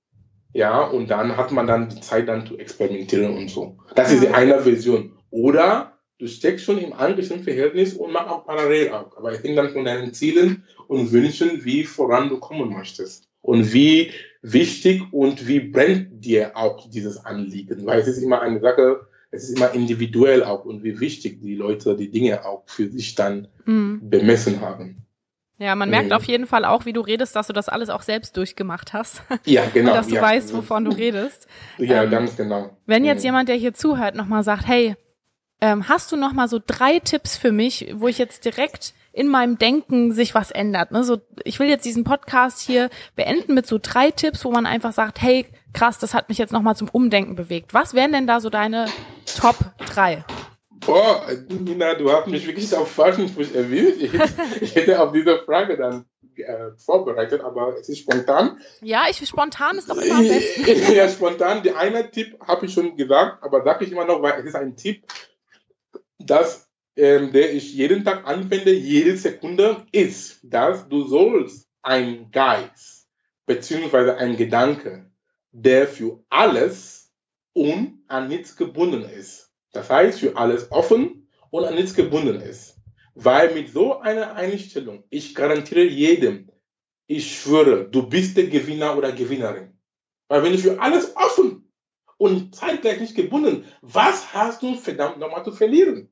Ja, 0.55 0.83
und 0.83 1.11
dann 1.11 1.37
hat 1.37 1.51
man 1.51 1.67
dann 1.67 1.89
die 1.89 2.01
Zeit 2.01 2.29
dann 2.29 2.47
zu 2.47 2.59
experimentieren 2.59 3.37
und 3.37 3.49
so. 3.49 3.79
Das 3.95 4.13
ist 4.13 4.23
die 4.23 4.29
eine 4.29 4.61
Version. 4.61 5.13
Oder 5.31 5.99
du 6.19 6.27
steckst 6.27 6.65
schon 6.67 6.79
im 6.79 6.93
Angestelltenverhältnis 6.93 7.95
und 7.95 8.13
mach 8.13 8.27
auch 8.29 8.45
parallel 8.45 8.91
ab. 8.91 9.15
Aber 9.17 9.33
ich 9.33 9.41
denke 9.41 9.63
dann 9.63 9.73
von 9.73 9.85
deinen 9.85 10.13
Zielen 10.13 10.65
und 10.89 11.11
Wünschen, 11.13 11.65
wie 11.65 11.85
voran 11.85 12.29
du 12.29 12.39
kommen 12.39 12.71
möchtest. 12.71 13.29
Und 13.41 13.73
wie 13.73 14.13
wichtig 14.43 15.03
und 15.13 15.47
wie 15.47 15.61
brennt 15.61 16.25
dir 16.25 16.57
auch 16.57 16.91
dieses 16.91 17.25
Anliegen. 17.25 17.87
Weil 17.87 18.01
es 18.01 18.09
ist 18.09 18.19
immer 18.19 18.43
eine 18.43 18.61
Sache, 18.61 19.07
es 19.31 19.45
ist 19.45 19.57
immer 19.57 19.73
individuell 19.73 20.45
auch 20.45 20.65
und 20.65 20.85
wie 20.85 21.01
wichtig 21.01 21.41
die 21.41 21.55
Leute 21.55 21.97
die 21.97 22.11
Dinge 22.11 22.45
auch 22.45 22.65
für 22.67 22.91
sich 22.91 23.15
dann 23.15 23.49
mhm. 23.65 24.01
bemessen 24.03 24.61
haben. 24.61 25.07
Ja, 25.59 25.77
man 25.77 25.91
merkt 25.91 26.09
mhm. 26.09 26.13
auf 26.13 26.25
jeden 26.25 26.47
Fall 26.47 26.65
auch, 26.65 26.87
wie 26.87 26.93
du 26.93 27.01
redest, 27.01 27.37
dass 27.37 27.47
du 27.47 27.53
das 27.53 27.69
alles 27.69 27.89
auch 27.89 28.03
selbst 28.03 28.37
durchgemacht 28.37 28.93
hast. 28.93 29.23
Ja, 29.45 29.65
genau. 29.73 29.91
Und 29.91 29.97
dass 29.97 30.09
du 30.09 30.17
ja. 30.17 30.23
weißt, 30.23 30.53
wovon 30.55 30.85
du 30.85 30.91
redest. 30.91 31.47
Ja, 31.79 32.03
ähm, 32.03 32.11
ganz 32.11 32.37
genau. 32.37 32.77
Wenn 32.87 33.05
jetzt 33.05 33.21
mhm. 33.21 33.27
jemand, 33.27 33.49
der 33.49 33.57
hier 33.57 33.73
zuhört, 33.73 34.17
nochmal 34.17 34.43
sagt, 34.43 34.67
hey, 34.67 34.97
ähm, 35.61 35.89
hast 35.89 36.11
du 36.11 36.17
nochmal 36.17 36.49
so 36.49 36.61
drei 36.65 36.99
Tipps 36.99 37.37
für 37.37 37.53
mich, 37.53 37.93
wo 37.95 38.09
ich 38.09 38.19
jetzt 38.19 38.45
direkt 38.45 38.95
in 39.13 39.29
meinem 39.29 39.59
Denken 39.59 40.13
sich 40.13 40.35
was 40.35 40.51
ändert? 40.51 40.91
Ne? 40.91 41.05
So, 41.05 41.19
ich 41.45 41.59
will 41.59 41.69
jetzt 41.69 41.85
diesen 41.85 42.05
Podcast 42.05 42.61
hier 42.61 42.91
beenden 43.15 43.55
mit 43.55 43.67
so 43.67 43.79
drei 43.81 44.11
Tipps, 44.11 44.45
wo 44.45 44.51
man 44.51 44.67
einfach 44.67 44.93
sagt, 44.93 45.21
hey, 45.21 45.47
krass, 45.73 45.99
das 45.99 46.15
hat 46.15 46.29
mich 46.29 46.39
jetzt 46.39 46.53
nochmal 46.53 46.77
zum 46.77 46.89
Umdenken 46.89 47.35
bewegt. 47.35 47.75
Was 47.75 47.95
wären 47.95 48.13
denn 48.13 48.27
da 48.27 48.41
so 48.41 48.51
deine 48.51 48.87
Top 49.37 49.57
drei? 49.87 50.25
Boah, 50.85 51.25
Nina, 51.49 51.95
du 51.95 52.11
hast 52.11 52.27
mich 52.27 52.47
wirklich 52.47 52.75
auf 52.75 52.91
falschen 52.91 53.29
Fuß 53.29 53.53
erwischt. 53.53 54.03
Ich, 54.03 54.63
ich, 54.63 54.75
hätte 54.75 55.01
auf 55.01 55.13
diese 55.13 55.39
Frage 55.45 55.77
dann 55.77 56.07
äh, 56.37 56.73
vorbereitet, 56.77 57.43
aber 57.43 57.77
es 57.79 57.89
ist 57.89 57.99
spontan. 57.99 58.59
Ja, 58.81 59.05
ich 59.09 59.19
spontan 59.29 59.79
ist 59.79 59.89
doch 59.89 59.97
immer 59.97 60.17
am 60.17 60.27
besten. 60.27 60.93
ja, 60.95 61.09
spontan. 61.09 61.63
Der 61.63 61.77
eine 61.79 62.11
Tipp 62.11 62.37
habe 62.41 62.67
ich 62.67 62.73
schon 62.73 62.97
gesagt, 62.97 63.45
aber 63.45 63.63
sage 63.63 63.85
ich 63.85 63.93
immer 63.93 64.05
noch, 64.05 64.23
weil 64.23 64.41
es 64.41 64.47
ist 64.47 64.57
ein 64.57 64.75
Tipp, 64.77 65.07
dass 66.19 66.69
ähm, 66.97 67.33
der 67.33 67.55
ich 67.55 67.75
jeden 67.75 68.05
Tag 68.05 68.27
anwende, 68.27 68.73
jede 68.73 69.17
Sekunde, 69.17 69.87
ist, 69.93 70.41
dass 70.43 70.89
du 70.89 71.05
sollst 71.07 71.69
ein 71.83 72.31
Geist 72.31 73.09
beziehungsweise 73.47 74.17
ein 74.17 74.37
Gedanke, 74.37 75.11
der 75.51 75.89
für 75.89 76.25
alles 76.29 77.13
und 77.53 78.05
an 78.09 78.29
nichts 78.29 78.57
gebunden 78.57 79.03
ist 79.05 79.53
das 79.73 79.89
heißt, 79.89 80.21
für 80.21 80.37
alles 80.37 80.71
offen 80.71 81.29
und 81.51 81.65
an 81.65 81.75
nichts 81.75 81.95
gebunden 81.95 82.41
ist. 82.41 82.77
Weil 83.15 83.53
mit 83.55 83.71
so 83.71 83.99
einer 83.99 84.35
Einstellung, 84.35 85.05
ich 85.11 85.35
garantiere 85.35 85.85
jedem, 85.85 86.51
ich 87.07 87.41
schwöre, 87.41 87.89
du 87.89 88.09
bist 88.09 88.37
der 88.37 88.47
Gewinner 88.47 88.97
oder 88.97 89.13
Gewinnerin. 89.13 89.77
Weil 90.29 90.43
wenn 90.45 90.53
du 90.53 90.59
für 90.59 90.81
alles 90.81 91.15
offen 91.17 91.71
und 92.17 92.55
zeitgleich 92.55 93.01
nicht 93.01 93.15
gebunden, 93.15 93.65
was 93.81 94.33
hast 94.33 94.63
du 94.63 94.75
verdammt 94.77 95.19
nochmal 95.19 95.45
zu 95.45 95.53
verlieren? 95.53 96.12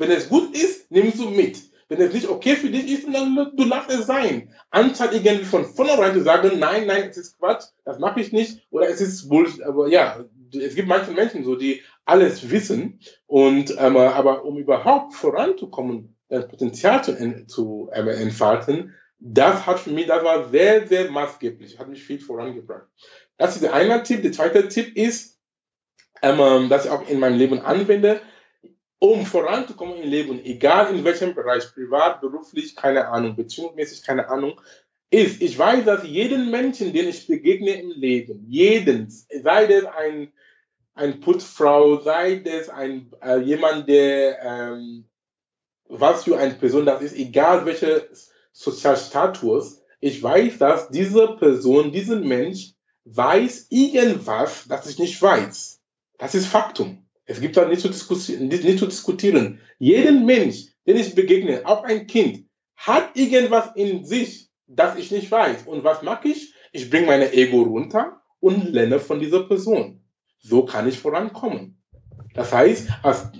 Wenn 0.00 0.10
es 0.10 0.30
gut 0.30 0.56
ist, 0.56 0.90
nimmst 0.90 1.20
du 1.20 1.28
mit. 1.28 1.58
Wenn 1.88 2.00
es 2.00 2.14
nicht 2.14 2.28
okay 2.28 2.56
für 2.56 2.70
dich 2.70 2.90
ist, 2.90 3.06
dann 3.12 3.34
du 3.54 3.64
lass 3.64 3.92
es 3.92 4.06
sein. 4.06 4.54
Anstatt 4.70 5.12
irgendwie 5.12 5.44
von 5.44 5.66
vornherein 5.66 6.14
zu 6.14 6.22
sagen, 6.22 6.58
nein, 6.58 6.86
nein, 6.86 7.08
es 7.10 7.18
ist 7.18 7.38
Quatsch, 7.38 7.66
das 7.84 7.98
mache 7.98 8.20
ich 8.20 8.32
nicht, 8.32 8.66
oder 8.70 8.88
es 8.88 9.00
ist 9.02 9.28
Bullshit, 9.28 9.62
aber 9.62 9.88
ja, 9.88 10.24
es 10.54 10.74
gibt 10.74 10.88
manche 10.88 11.10
Menschen 11.10 11.44
so, 11.44 11.54
die 11.54 11.82
alles 12.06 12.50
wissen 12.50 13.00
und 13.26 13.74
ähm, 13.76 13.96
aber 13.96 14.44
um 14.44 14.56
überhaupt 14.56 15.14
voranzukommen, 15.14 16.16
das 16.28 16.48
Potenzial 16.48 17.04
zu, 17.04 17.46
zu 17.46 17.90
ähm, 17.92 18.08
entfalten, 18.08 18.94
das 19.18 19.66
hat 19.66 19.80
für 19.80 19.90
mich, 19.90 20.06
das 20.06 20.24
war 20.24 20.48
sehr, 20.48 20.86
sehr 20.86 21.10
maßgeblich, 21.10 21.78
hat 21.78 21.88
mich 21.88 22.02
viel 22.02 22.20
vorangebracht. 22.20 22.86
Das 23.36 23.54
ist 23.54 23.62
der 23.62 23.74
eine 23.74 24.02
Tipp. 24.02 24.22
Der 24.22 24.32
zweite 24.32 24.66
Tipp 24.68 24.96
ist, 24.96 25.38
ähm, 26.22 26.70
dass 26.70 26.86
ich 26.86 26.90
auch 26.90 27.06
in 27.06 27.18
meinem 27.18 27.36
Leben 27.36 27.60
anwende, 27.60 28.22
um 29.00 29.26
voranzukommen 29.26 29.96
im 30.02 30.08
Leben, 30.08 30.44
egal 30.44 30.94
in 30.94 31.04
welchem 31.04 31.34
Bereich, 31.34 31.74
privat, 31.74 32.20
beruflich, 32.20 32.76
keine 32.76 33.08
Ahnung, 33.08 33.34
beziehungsmäßig, 33.34 34.04
keine 34.04 34.28
Ahnung, 34.28 34.60
ist, 35.10 35.42
ich 35.42 35.58
weiß, 35.58 35.84
dass 35.84 36.04
jeden 36.04 36.50
Menschen, 36.52 36.92
den 36.92 37.08
ich 37.08 37.26
begegne 37.26 37.80
im 37.80 37.90
Leben, 37.90 38.46
jeden, 38.48 39.10
sei 39.10 39.66
das 39.66 39.86
ein 39.86 40.32
ein 41.00 41.20
Putzfrau, 41.20 42.00
sei 42.00 42.36
das 42.36 42.68
ein, 42.68 43.10
äh, 43.22 43.38
jemand, 43.38 43.88
der, 43.88 44.42
ähm, 44.42 45.06
was 45.88 46.24
für 46.24 46.38
eine 46.38 46.54
Person 46.54 46.86
das 46.86 47.02
ist, 47.02 47.16
egal 47.16 47.64
welcher 47.66 48.02
Sozialstatus, 48.52 49.82
ich 50.00 50.22
weiß, 50.22 50.58
dass 50.58 50.90
diese 50.90 51.36
Person, 51.36 51.92
diesen 51.92 52.26
Mensch 52.26 52.74
weiß 53.04 53.66
irgendwas, 53.70 54.66
das 54.68 54.86
ich 54.88 54.98
nicht 54.98 55.20
weiß. 55.20 55.80
Das 56.18 56.34
ist 56.34 56.46
Faktum. 56.46 57.06
Es 57.30 57.40
gibt 57.40 57.56
da 57.56 57.64
nicht 57.64 57.80
zu 57.80 57.88
diskutieren. 57.88 58.48
Nicht 58.48 58.78
zu 58.78 58.86
diskutieren. 58.86 59.60
Jeden 59.78 60.26
Mensch, 60.26 60.66
den 60.84 60.96
ich 60.96 61.14
begegne, 61.14 61.64
auch 61.64 61.84
ein 61.84 62.08
Kind, 62.08 62.46
hat 62.74 63.16
irgendwas 63.16 63.70
in 63.76 64.04
sich, 64.04 64.50
das 64.66 64.98
ich 64.98 65.12
nicht 65.12 65.30
weiß. 65.30 65.62
Und 65.66 65.84
was 65.84 66.02
mache 66.02 66.28
ich? 66.28 66.52
Ich 66.72 66.90
bringe 66.90 67.06
meine 67.06 67.32
Ego 67.32 67.62
runter 67.62 68.20
und 68.40 68.72
lerne 68.72 68.98
von 68.98 69.20
dieser 69.20 69.44
Person. 69.44 70.02
So 70.40 70.64
kann 70.64 70.88
ich 70.88 70.98
vorankommen. 70.98 71.80
Das 72.34 72.52
heißt, 72.52 72.88
das, 73.04 73.30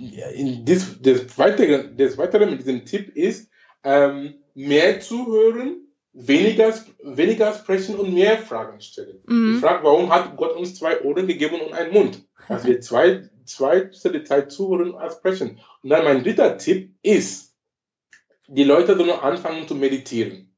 das, 1.01 1.37
Weitere, 1.37 1.93
das 1.93 2.17
Weitere 2.17 2.45
mit 2.45 2.59
diesem 2.59 2.85
Tipp 2.85 3.13
ist, 3.15 3.49
ähm, 3.83 4.35
mehr 4.53 5.01
zuhören, 5.01 5.87
weniger, 6.13 6.73
weniger 7.03 7.53
sprechen 7.53 7.95
und 7.95 8.13
mehr 8.13 8.37
Fragen 8.37 8.79
stellen. 8.79 9.19
Mhm. 9.27 9.55
Ich 9.55 9.61
frage, 9.61 9.83
warum 9.83 10.13
hat 10.13 10.37
Gott 10.37 10.55
uns 10.55 10.75
zwei 10.75 11.01
Ohren 11.01 11.27
gegeben 11.27 11.59
und 11.59 11.73
einen 11.73 11.93
Mund? 11.93 12.25
Dass 12.47 12.65
wir 12.65 12.81
zwei, 12.81 13.29
zwei 13.51 13.81
die 13.81 14.23
Zeit 14.23 14.51
zuhören 14.51 14.95
als 14.95 15.15
sprechen. 15.15 15.59
Und 15.83 15.89
dann 15.89 16.03
mein 16.03 16.23
dritter 16.23 16.57
Tipp 16.57 16.93
ist, 17.01 17.55
die 18.47 18.63
Leute 18.63 18.97
sollen 18.97 19.11
anfangen 19.11 19.67
zu 19.67 19.75
meditieren. 19.75 20.53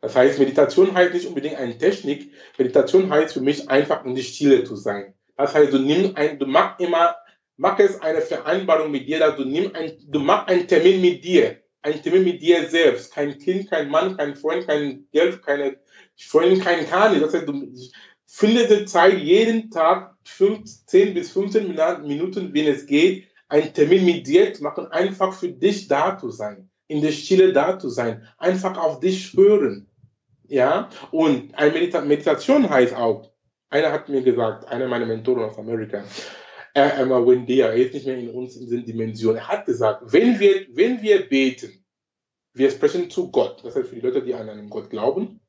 Das 0.00 0.14
heißt, 0.14 0.38
Meditation 0.38 0.94
heißt 0.94 1.14
nicht 1.14 1.26
unbedingt 1.26 1.56
eine 1.56 1.76
Technik. 1.76 2.32
Meditation 2.56 3.10
heißt 3.10 3.34
für 3.34 3.40
mich 3.40 3.68
einfach 3.68 4.04
in 4.04 4.14
die 4.14 4.22
Stille 4.22 4.62
zu 4.64 4.76
sein. 4.76 5.14
Das 5.36 5.54
heißt, 5.54 5.72
du 5.72 5.78
nimmst 5.78 6.16
ein, 6.16 6.38
du 6.38 6.46
machst 6.46 6.80
immer, 6.80 7.16
mach 7.56 7.78
es 7.78 8.00
eine 8.00 8.20
Vereinbarung 8.20 8.90
mit 8.90 9.08
dir, 9.08 9.18
dass 9.18 9.36
du 9.36 9.44
nimmst 9.44 9.74
ein, 9.74 9.92
du 10.06 10.20
machst 10.20 10.48
einen 10.48 10.68
Termin 10.68 11.00
mit 11.00 11.24
dir, 11.24 11.60
einen 11.82 12.02
Termin 12.02 12.24
mit 12.24 12.42
dir 12.42 12.68
selbst, 12.68 13.12
kein 13.12 13.38
Kind, 13.38 13.70
kein 13.70 13.88
Mann, 13.88 14.16
kein 14.16 14.36
Freund, 14.36 14.66
kein 14.66 15.06
Geld, 15.10 15.42
keine 15.42 15.78
Freundin, 16.16 16.60
kein 16.60 16.88
Kani. 16.88 17.20
Das 17.20 17.34
heißt, 17.34 17.48
du 17.48 17.72
findest 18.28 18.88
Zeit 18.88 19.18
jeden 19.18 19.70
Tag 19.70 20.14
10 20.24 21.14
bis 21.14 21.32
15 21.32 21.74
Minuten, 22.06 22.54
wenn 22.54 22.66
es 22.66 22.86
geht, 22.86 23.26
einen 23.48 23.72
Termin 23.72 24.04
mit 24.04 24.26
dir 24.26 24.52
zu 24.52 24.62
machen, 24.62 24.86
einfach 24.88 25.32
für 25.32 25.48
dich 25.48 25.88
da 25.88 26.18
zu 26.18 26.30
sein, 26.30 26.70
in 26.86 27.00
der 27.00 27.12
Stille 27.12 27.52
da 27.52 27.78
zu 27.78 27.88
sein, 27.88 28.26
einfach 28.36 28.76
auf 28.76 29.00
dich 29.00 29.32
hören. 29.34 29.88
Ja, 30.46 30.88
und 31.10 31.54
eine 31.54 31.72
Medita 31.72 32.00
Meditation 32.00 32.68
heißt 32.68 32.94
auch, 32.94 33.30
einer 33.70 33.92
hat 33.92 34.08
mir 34.08 34.22
gesagt, 34.22 34.66
einer 34.68 34.88
meiner 34.88 35.06
Mentoren 35.06 35.44
aus 35.44 35.58
Amerika, 35.58 36.04
er, 36.74 36.98
Emma 36.98 37.26
Wendia, 37.26 37.66
er 37.68 37.76
ist 37.76 37.94
nicht 37.94 38.06
mehr 38.06 38.18
in 38.18 38.30
uns 38.30 38.56
in 38.56 38.62
diesen 38.62 38.84
Dimensionen. 38.84 39.38
Er 39.38 39.48
hat 39.48 39.66
gesagt, 39.66 40.02
wenn 40.12 40.38
wir, 40.38 40.66
wenn 40.70 41.02
wir 41.02 41.28
beten, 41.28 41.84
wir 42.54 42.70
sprechen 42.70 43.10
zu 43.10 43.30
Gott. 43.30 43.64
Das 43.64 43.74
heißt 43.74 43.88
für 43.88 43.96
die 43.96 44.00
Leute, 44.00 44.22
die 44.22 44.34
an 44.34 44.48
einen 44.48 44.70
Gott 44.70 44.90
glauben. 44.90 45.40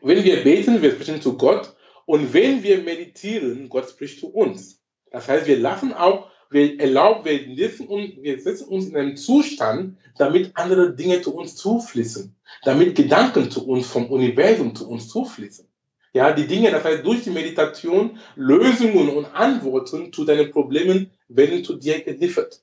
Wenn 0.00 0.24
wir 0.24 0.42
beten, 0.42 0.80
wir 0.80 0.92
sprechen 0.92 1.20
zu 1.20 1.36
Gott. 1.36 1.74
Und 2.10 2.34
wenn 2.34 2.64
wir 2.64 2.82
meditieren, 2.82 3.68
Gott 3.68 3.88
spricht 3.88 4.18
zu 4.18 4.30
uns. 4.30 4.80
Das 5.12 5.28
heißt, 5.28 5.46
wir 5.46 5.60
lassen 5.60 5.92
auch, 5.92 6.28
wir 6.50 6.80
erlauben, 6.80 7.24
wir, 7.24 7.54
setzen 7.54 7.86
uns, 7.86 8.16
wir 8.20 8.40
setzen 8.40 8.66
uns 8.66 8.86
in 8.86 8.96
einen 8.96 9.16
Zustand, 9.16 9.96
damit 10.18 10.50
andere 10.54 10.92
Dinge 10.92 11.22
zu 11.22 11.32
uns 11.32 11.54
zufließen. 11.54 12.34
Damit 12.64 12.96
Gedanken 12.96 13.48
zu 13.52 13.64
uns 13.64 13.86
vom 13.86 14.10
Universum 14.10 14.74
zu 14.74 14.90
uns 14.90 15.06
zufließen. 15.06 15.68
Ja, 16.12 16.32
die 16.32 16.48
Dinge, 16.48 16.72
das 16.72 16.82
heißt, 16.82 17.06
durch 17.06 17.22
die 17.22 17.30
Meditation 17.30 18.18
Lösungen 18.34 19.10
und 19.10 19.26
Antworten 19.26 20.12
zu 20.12 20.24
deinen 20.24 20.50
Problemen 20.50 21.12
werden 21.28 21.62
zu 21.62 21.76
dir 21.76 22.00
geliefert. 22.00 22.60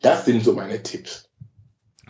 Das 0.00 0.24
sind 0.24 0.42
so 0.42 0.54
meine 0.54 0.82
Tipps. 0.82 1.25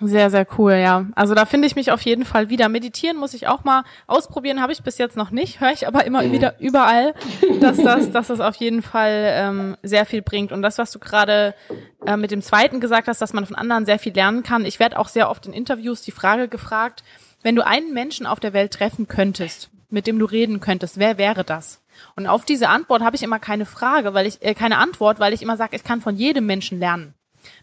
Sehr, 0.01 0.29
sehr 0.29 0.47
cool, 0.59 0.75
ja. 0.75 1.07
Also 1.15 1.35
da 1.35 1.47
finde 1.47 1.67
ich 1.67 1.75
mich 1.75 1.91
auf 1.91 2.03
jeden 2.03 2.27
Fall 2.27 2.51
wieder. 2.51 2.69
Meditieren 2.69 3.17
muss 3.17 3.33
ich 3.33 3.49
auch 3.49 3.65
mal 3.65 3.83
ausprobieren, 4.07 4.61
habe 4.61 4.73
ich 4.73 4.83
bis 4.83 4.99
jetzt 4.99 5.17
noch 5.17 5.31
nicht, 5.31 5.61
höre 5.61 5.73
ich 5.73 5.87
aber 5.87 6.05
immer 6.05 6.23
mhm. 6.23 6.33
wieder 6.33 6.61
überall, 6.61 7.15
dass 7.61 7.79
das, 7.79 8.11
dass 8.11 8.27
das 8.27 8.41
auf 8.41 8.57
jeden 8.57 8.83
Fall 8.83 9.25
ähm, 9.25 9.77
sehr 9.83 10.05
viel 10.05 10.21
bringt. 10.21 10.53
Und 10.53 10.61
das, 10.61 10.77
was 10.77 10.91
du 10.91 10.99
gerade 10.99 11.55
äh, 12.05 12.19
mit 12.19 12.31
dem 12.31 12.43
zweiten 12.43 12.81
gesagt 12.81 13.09
hast, 13.09 13.23
dass 13.23 13.33
man 13.33 13.47
von 13.47 13.57
anderen 13.57 13.87
sehr 13.87 13.99
viel 13.99 14.13
lernen 14.13 14.43
kann. 14.43 14.67
Ich 14.67 14.79
werde 14.79 14.99
auch 14.99 15.09
sehr 15.09 15.31
oft 15.31 15.47
in 15.47 15.55
Interviews 15.55 16.03
die 16.03 16.11
Frage 16.11 16.49
gefragt, 16.49 17.03
wenn 17.43 17.57
du 17.57 17.67
einen 17.67 17.95
Menschen 17.95 18.27
auf 18.27 18.39
der 18.39 18.53
Welt 18.53 18.75
treffen 18.75 19.09
könntest, 19.09 19.71
mit 19.89 20.07
dem 20.07 20.19
du 20.19 20.27
reden 20.27 20.61
könntest, 20.61 20.99
wer 20.99 21.17
wäre 21.17 21.43
das? 21.43 21.81
Und 22.17 22.27
auf 22.27 22.45
diese 22.45 22.69
Antwort 22.69 23.03
habe 23.03 23.17
ich 23.17 23.23
immer 23.23 23.39
keine 23.39 23.65
Frage, 23.65 24.13
weil 24.13 24.27
ich 24.27 24.43
äh, 24.43 24.53
keine 24.53 24.77
Antwort, 24.77 25.21
weil 25.21 25.33
ich 25.33 25.43
immer 25.43 25.57
sage, 25.57 25.75
ich 25.75 25.85
kann 25.85 26.03
von 26.03 26.17
jedem 26.17 26.45
Menschen 26.45 26.79
lernen. 26.79 27.15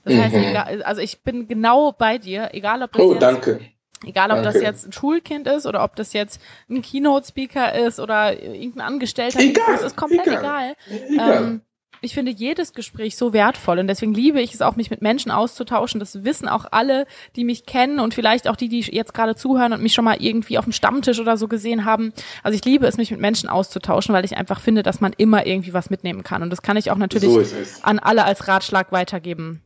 Das 0.03 0.13
mhm. 0.13 0.21
heißt, 0.21 0.35
egal, 0.35 0.83
also 0.83 1.01
ich 1.01 1.21
bin 1.21 1.47
genau 1.47 1.91
bei 1.91 2.17
dir, 2.17 2.49
egal 2.53 2.81
ob 2.83 2.91
das 2.93 3.01
oh, 3.01 3.11
jetzt, 3.13 3.21
danke. 3.21 3.59
Egal, 4.05 4.31
ob 4.31 4.43
danke. 4.43 4.53
das 4.53 4.61
jetzt 4.61 4.85
ein 4.85 4.91
Schulkind 4.91 5.47
ist 5.47 5.65
oder 5.65 5.83
ob 5.83 5.95
das 5.95 6.13
jetzt 6.13 6.41
ein 6.69 6.81
Keynote-Speaker 6.81 7.73
ist 7.73 7.99
oder 7.99 8.41
irgendein 8.41 8.87
Angestellter. 8.87 9.39
Egal, 9.39 9.65
das 9.73 9.83
ist 9.83 9.95
komplett 9.95 10.27
egal. 10.27 10.75
egal. 10.89 11.01
egal. 11.09 11.37
Ähm, 11.37 11.61
ich 12.03 12.13
finde 12.13 12.33
jedes 12.33 12.73
Gespräch 12.73 13.15
so 13.15 13.31
wertvoll 13.31 13.79
und 13.79 13.87
deswegen 13.87 14.13
liebe 14.13 14.41
ich 14.41 14.53
es 14.53 14.61
auch, 14.61 14.75
mich 14.75 14.89
mit 14.91 15.01
Menschen 15.01 15.31
auszutauschen. 15.31 16.01
Das 16.01 16.25
wissen 16.25 16.49
auch 16.49 16.65
alle, 16.69 17.05
die 17.37 17.45
mich 17.45 17.65
kennen 17.65 18.01
und 18.01 18.13
vielleicht 18.13 18.49
auch 18.49 18.57
die, 18.57 18.67
die 18.67 18.81
jetzt 18.81 19.13
gerade 19.13 19.35
zuhören 19.35 19.71
und 19.71 19.81
mich 19.81 19.93
schon 19.93 20.03
mal 20.03 20.17
irgendwie 20.19 20.57
auf 20.57 20.65
dem 20.65 20.73
Stammtisch 20.73 21.21
oder 21.21 21.37
so 21.37 21.47
gesehen 21.47 21.85
haben. 21.85 22.11
Also 22.43 22.57
ich 22.57 22.65
liebe 22.65 22.85
es, 22.85 22.97
mich 22.97 23.09
mit 23.11 23.21
Menschen 23.21 23.47
auszutauschen, 23.47 24.13
weil 24.13 24.25
ich 24.25 24.35
einfach 24.35 24.59
finde, 24.59 24.83
dass 24.83 24.99
man 24.99 25.13
immer 25.13 25.45
irgendwie 25.45 25.73
was 25.73 25.89
mitnehmen 25.89 26.23
kann. 26.23 26.43
Und 26.43 26.49
das 26.49 26.61
kann 26.61 26.75
ich 26.75 26.91
auch 26.91 26.97
natürlich 26.97 27.29
so 27.29 27.57
an 27.83 27.99
alle 27.99 28.25
als 28.25 28.49
Ratschlag 28.49 28.91
weitergeben. 28.91 29.61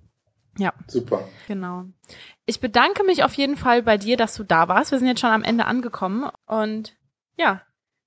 Ja. 0.58 0.74
Super. 0.88 1.28
Genau. 1.48 1.86
Ich 2.46 2.60
bedanke 2.60 3.04
mich 3.04 3.24
auf 3.24 3.34
jeden 3.34 3.58
Fall 3.58 3.84
bei 3.84 3.98
dir, 3.98 4.18
dass 4.18 4.36
du 4.36 4.44
da 4.44 4.68
warst. 4.68 4.92
Wir 4.92 5.00
sind 5.00 5.08
jetzt 5.08 5.22
schon 5.22 5.30
am 5.30 5.44
Ende 5.44 5.66
angekommen 5.66 6.30
und 6.46 6.96
ja, 7.36 7.62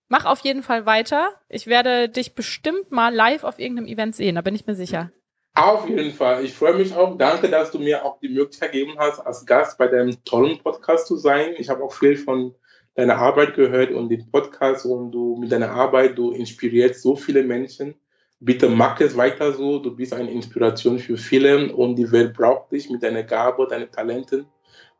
mach 0.08 0.24
auf 0.24 0.40
jeden 0.40 0.62
Fall 0.62 0.86
weiter. 0.86 1.30
Ich 1.48 1.66
werde 1.66 2.08
dich 2.08 2.34
bestimmt 2.34 2.90
mal 2.90 3.14
live 3.14 3.44
auf 3.44 3.58
irgendeinem 3.58 3.86
Event 3.86 4.16
sehen, 4.16 4.34
da 4.34 4.40
bin 4.40 4.54
ich 4.54 4.66
mir 4.66 4.74
sicher. 4.74 5.10
Auf 5.54 5.88
jeden 5.88 6.12
Fall. 6.12 6.44
Ich 6.44 6.54
freue 6.54 6.74
mich 6.74 6.94
auch. 6.94 7.18
Danke, 7.18 7.48
dass 7.48 7.72
du 7.72 7.78
mir 7.78 8.04
auch 8.04 8.20
die 8.20 8.28
Möglichkeit 8.28 8.72
gegeben 8.72 8.94
hast, 8.98 9.20
als 9.20 9.44
Gast 9.46 9.78
bei 9.78 9.88
deinem 9.88 10.22
tollen 10.24 10.58
Podcast 10.58 11.06
zu 11.06 11.16
sein. 11.16 11.54
Ich 11.58 11.68
habe 11.68 11.82
auch 11.82 11.92
viel 11.92 12.16
von 12.16 12.54
deiner 12.94 13.16
Arbeit 13.16 13.54
gehört 13.54 13.90
und 13.90 14.08
den 14.08 14.30
Podcast 14.30 14.86
und 14.86 15.10
du 15.10 15.36
mit 15.36 15.50
deiner 15.50 15.70
Arbeit, 15.70 16.16
du 16.18 16.30
inspirierst 16.30 17.02
so 17.02 17.16
viele 17.16 17.42
Menschen 17.42 17.94
bitte 18.40 18.70
mach 18.70 18.98
es 19.00 19.16
weiter 19.16 19.52
so. 19.52 19.78
Du 19.78 19.94
bist 19.94 20.14
eine 20.14 20.30
Inspiration 20.30 20.98
für 20.98 21.16
viele 21.16 21.72
und 21.74 21.96
die 21.96 22.10
Welt 22.10 22.32
braucht 22.32 22.72
dich 22.72 22.88
mit 22.90 23.02
deiner 23.02 23.22
Gabe, 23.22 23.66
deinen 23.68 23.90
Talenten, 23.90 24.46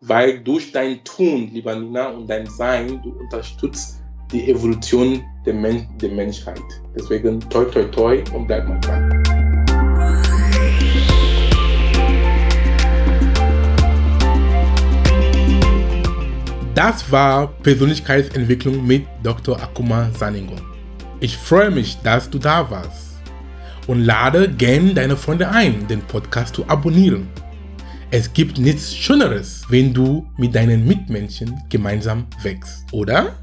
weil 0.01 0.41
durch 0.41 0.73
dein 0.73 1.03
Tun, 1.05 1.51
lieber 1.53 1.75
Nina, 1.75 2.09
und 2.09 2.29
dein 2.29 2.47
Sein, 2.47 3.01
du 3.03 3.11
unterstützt 3.19 4.03
die 4.31 4.49
Evolution 4.49 5.25
der, 5.45 5.55
Men 5.55 5.89
der 6.01 6.11
Menschheit. 6.11 6.63
Deswegen 6.95 7.41
toi 7.49 7.65
toi 7.65 7.85
toi 7.85 8.23
und 8.35 8.47
bleib 8.47 8.69
mal 8.69 8.79
dran. 8.81 9.23
Das 16.75 17.11
war 17.11 17.49
Persönlichkeitsentwicklung 17.63 18.87
mit 18.87 19.05
Dr. 19.23 19.61
Akuma 19.61 20.11
Saningo. 20.17 20.57
Ich 21.19 21.37
freue 21.37 21.71
mich, 21.71 21.99
dass 22.03 22.31
du 22.31 22.39
da 22.39 22.71
warst 22.71 23.10
und 23.91 24.05
lade 24.05 24.49
gern 24.49 24.95
deine 24.95 25.17
Freunde 25.17 25.51
ein, 25.51 25.89
den 25.89 26.03
Podcast 26.03 26.55
zu 26.55 26.69
abonnieren. 26.69 27.27
Es 28.13 28.33
gibt 28.33 28.57
nichts 28.57 28.95
Schöneres, 28.95 29.65
wenn 29.69 29.93
du 29.93 30.29
mit 30.39 30.55
deinen 30.55 30.87
Mitmenschen 30.87 31.61
gemeinsam 31.69 32.29
wächst, 32.45 32.85
oder? 32.93 33.35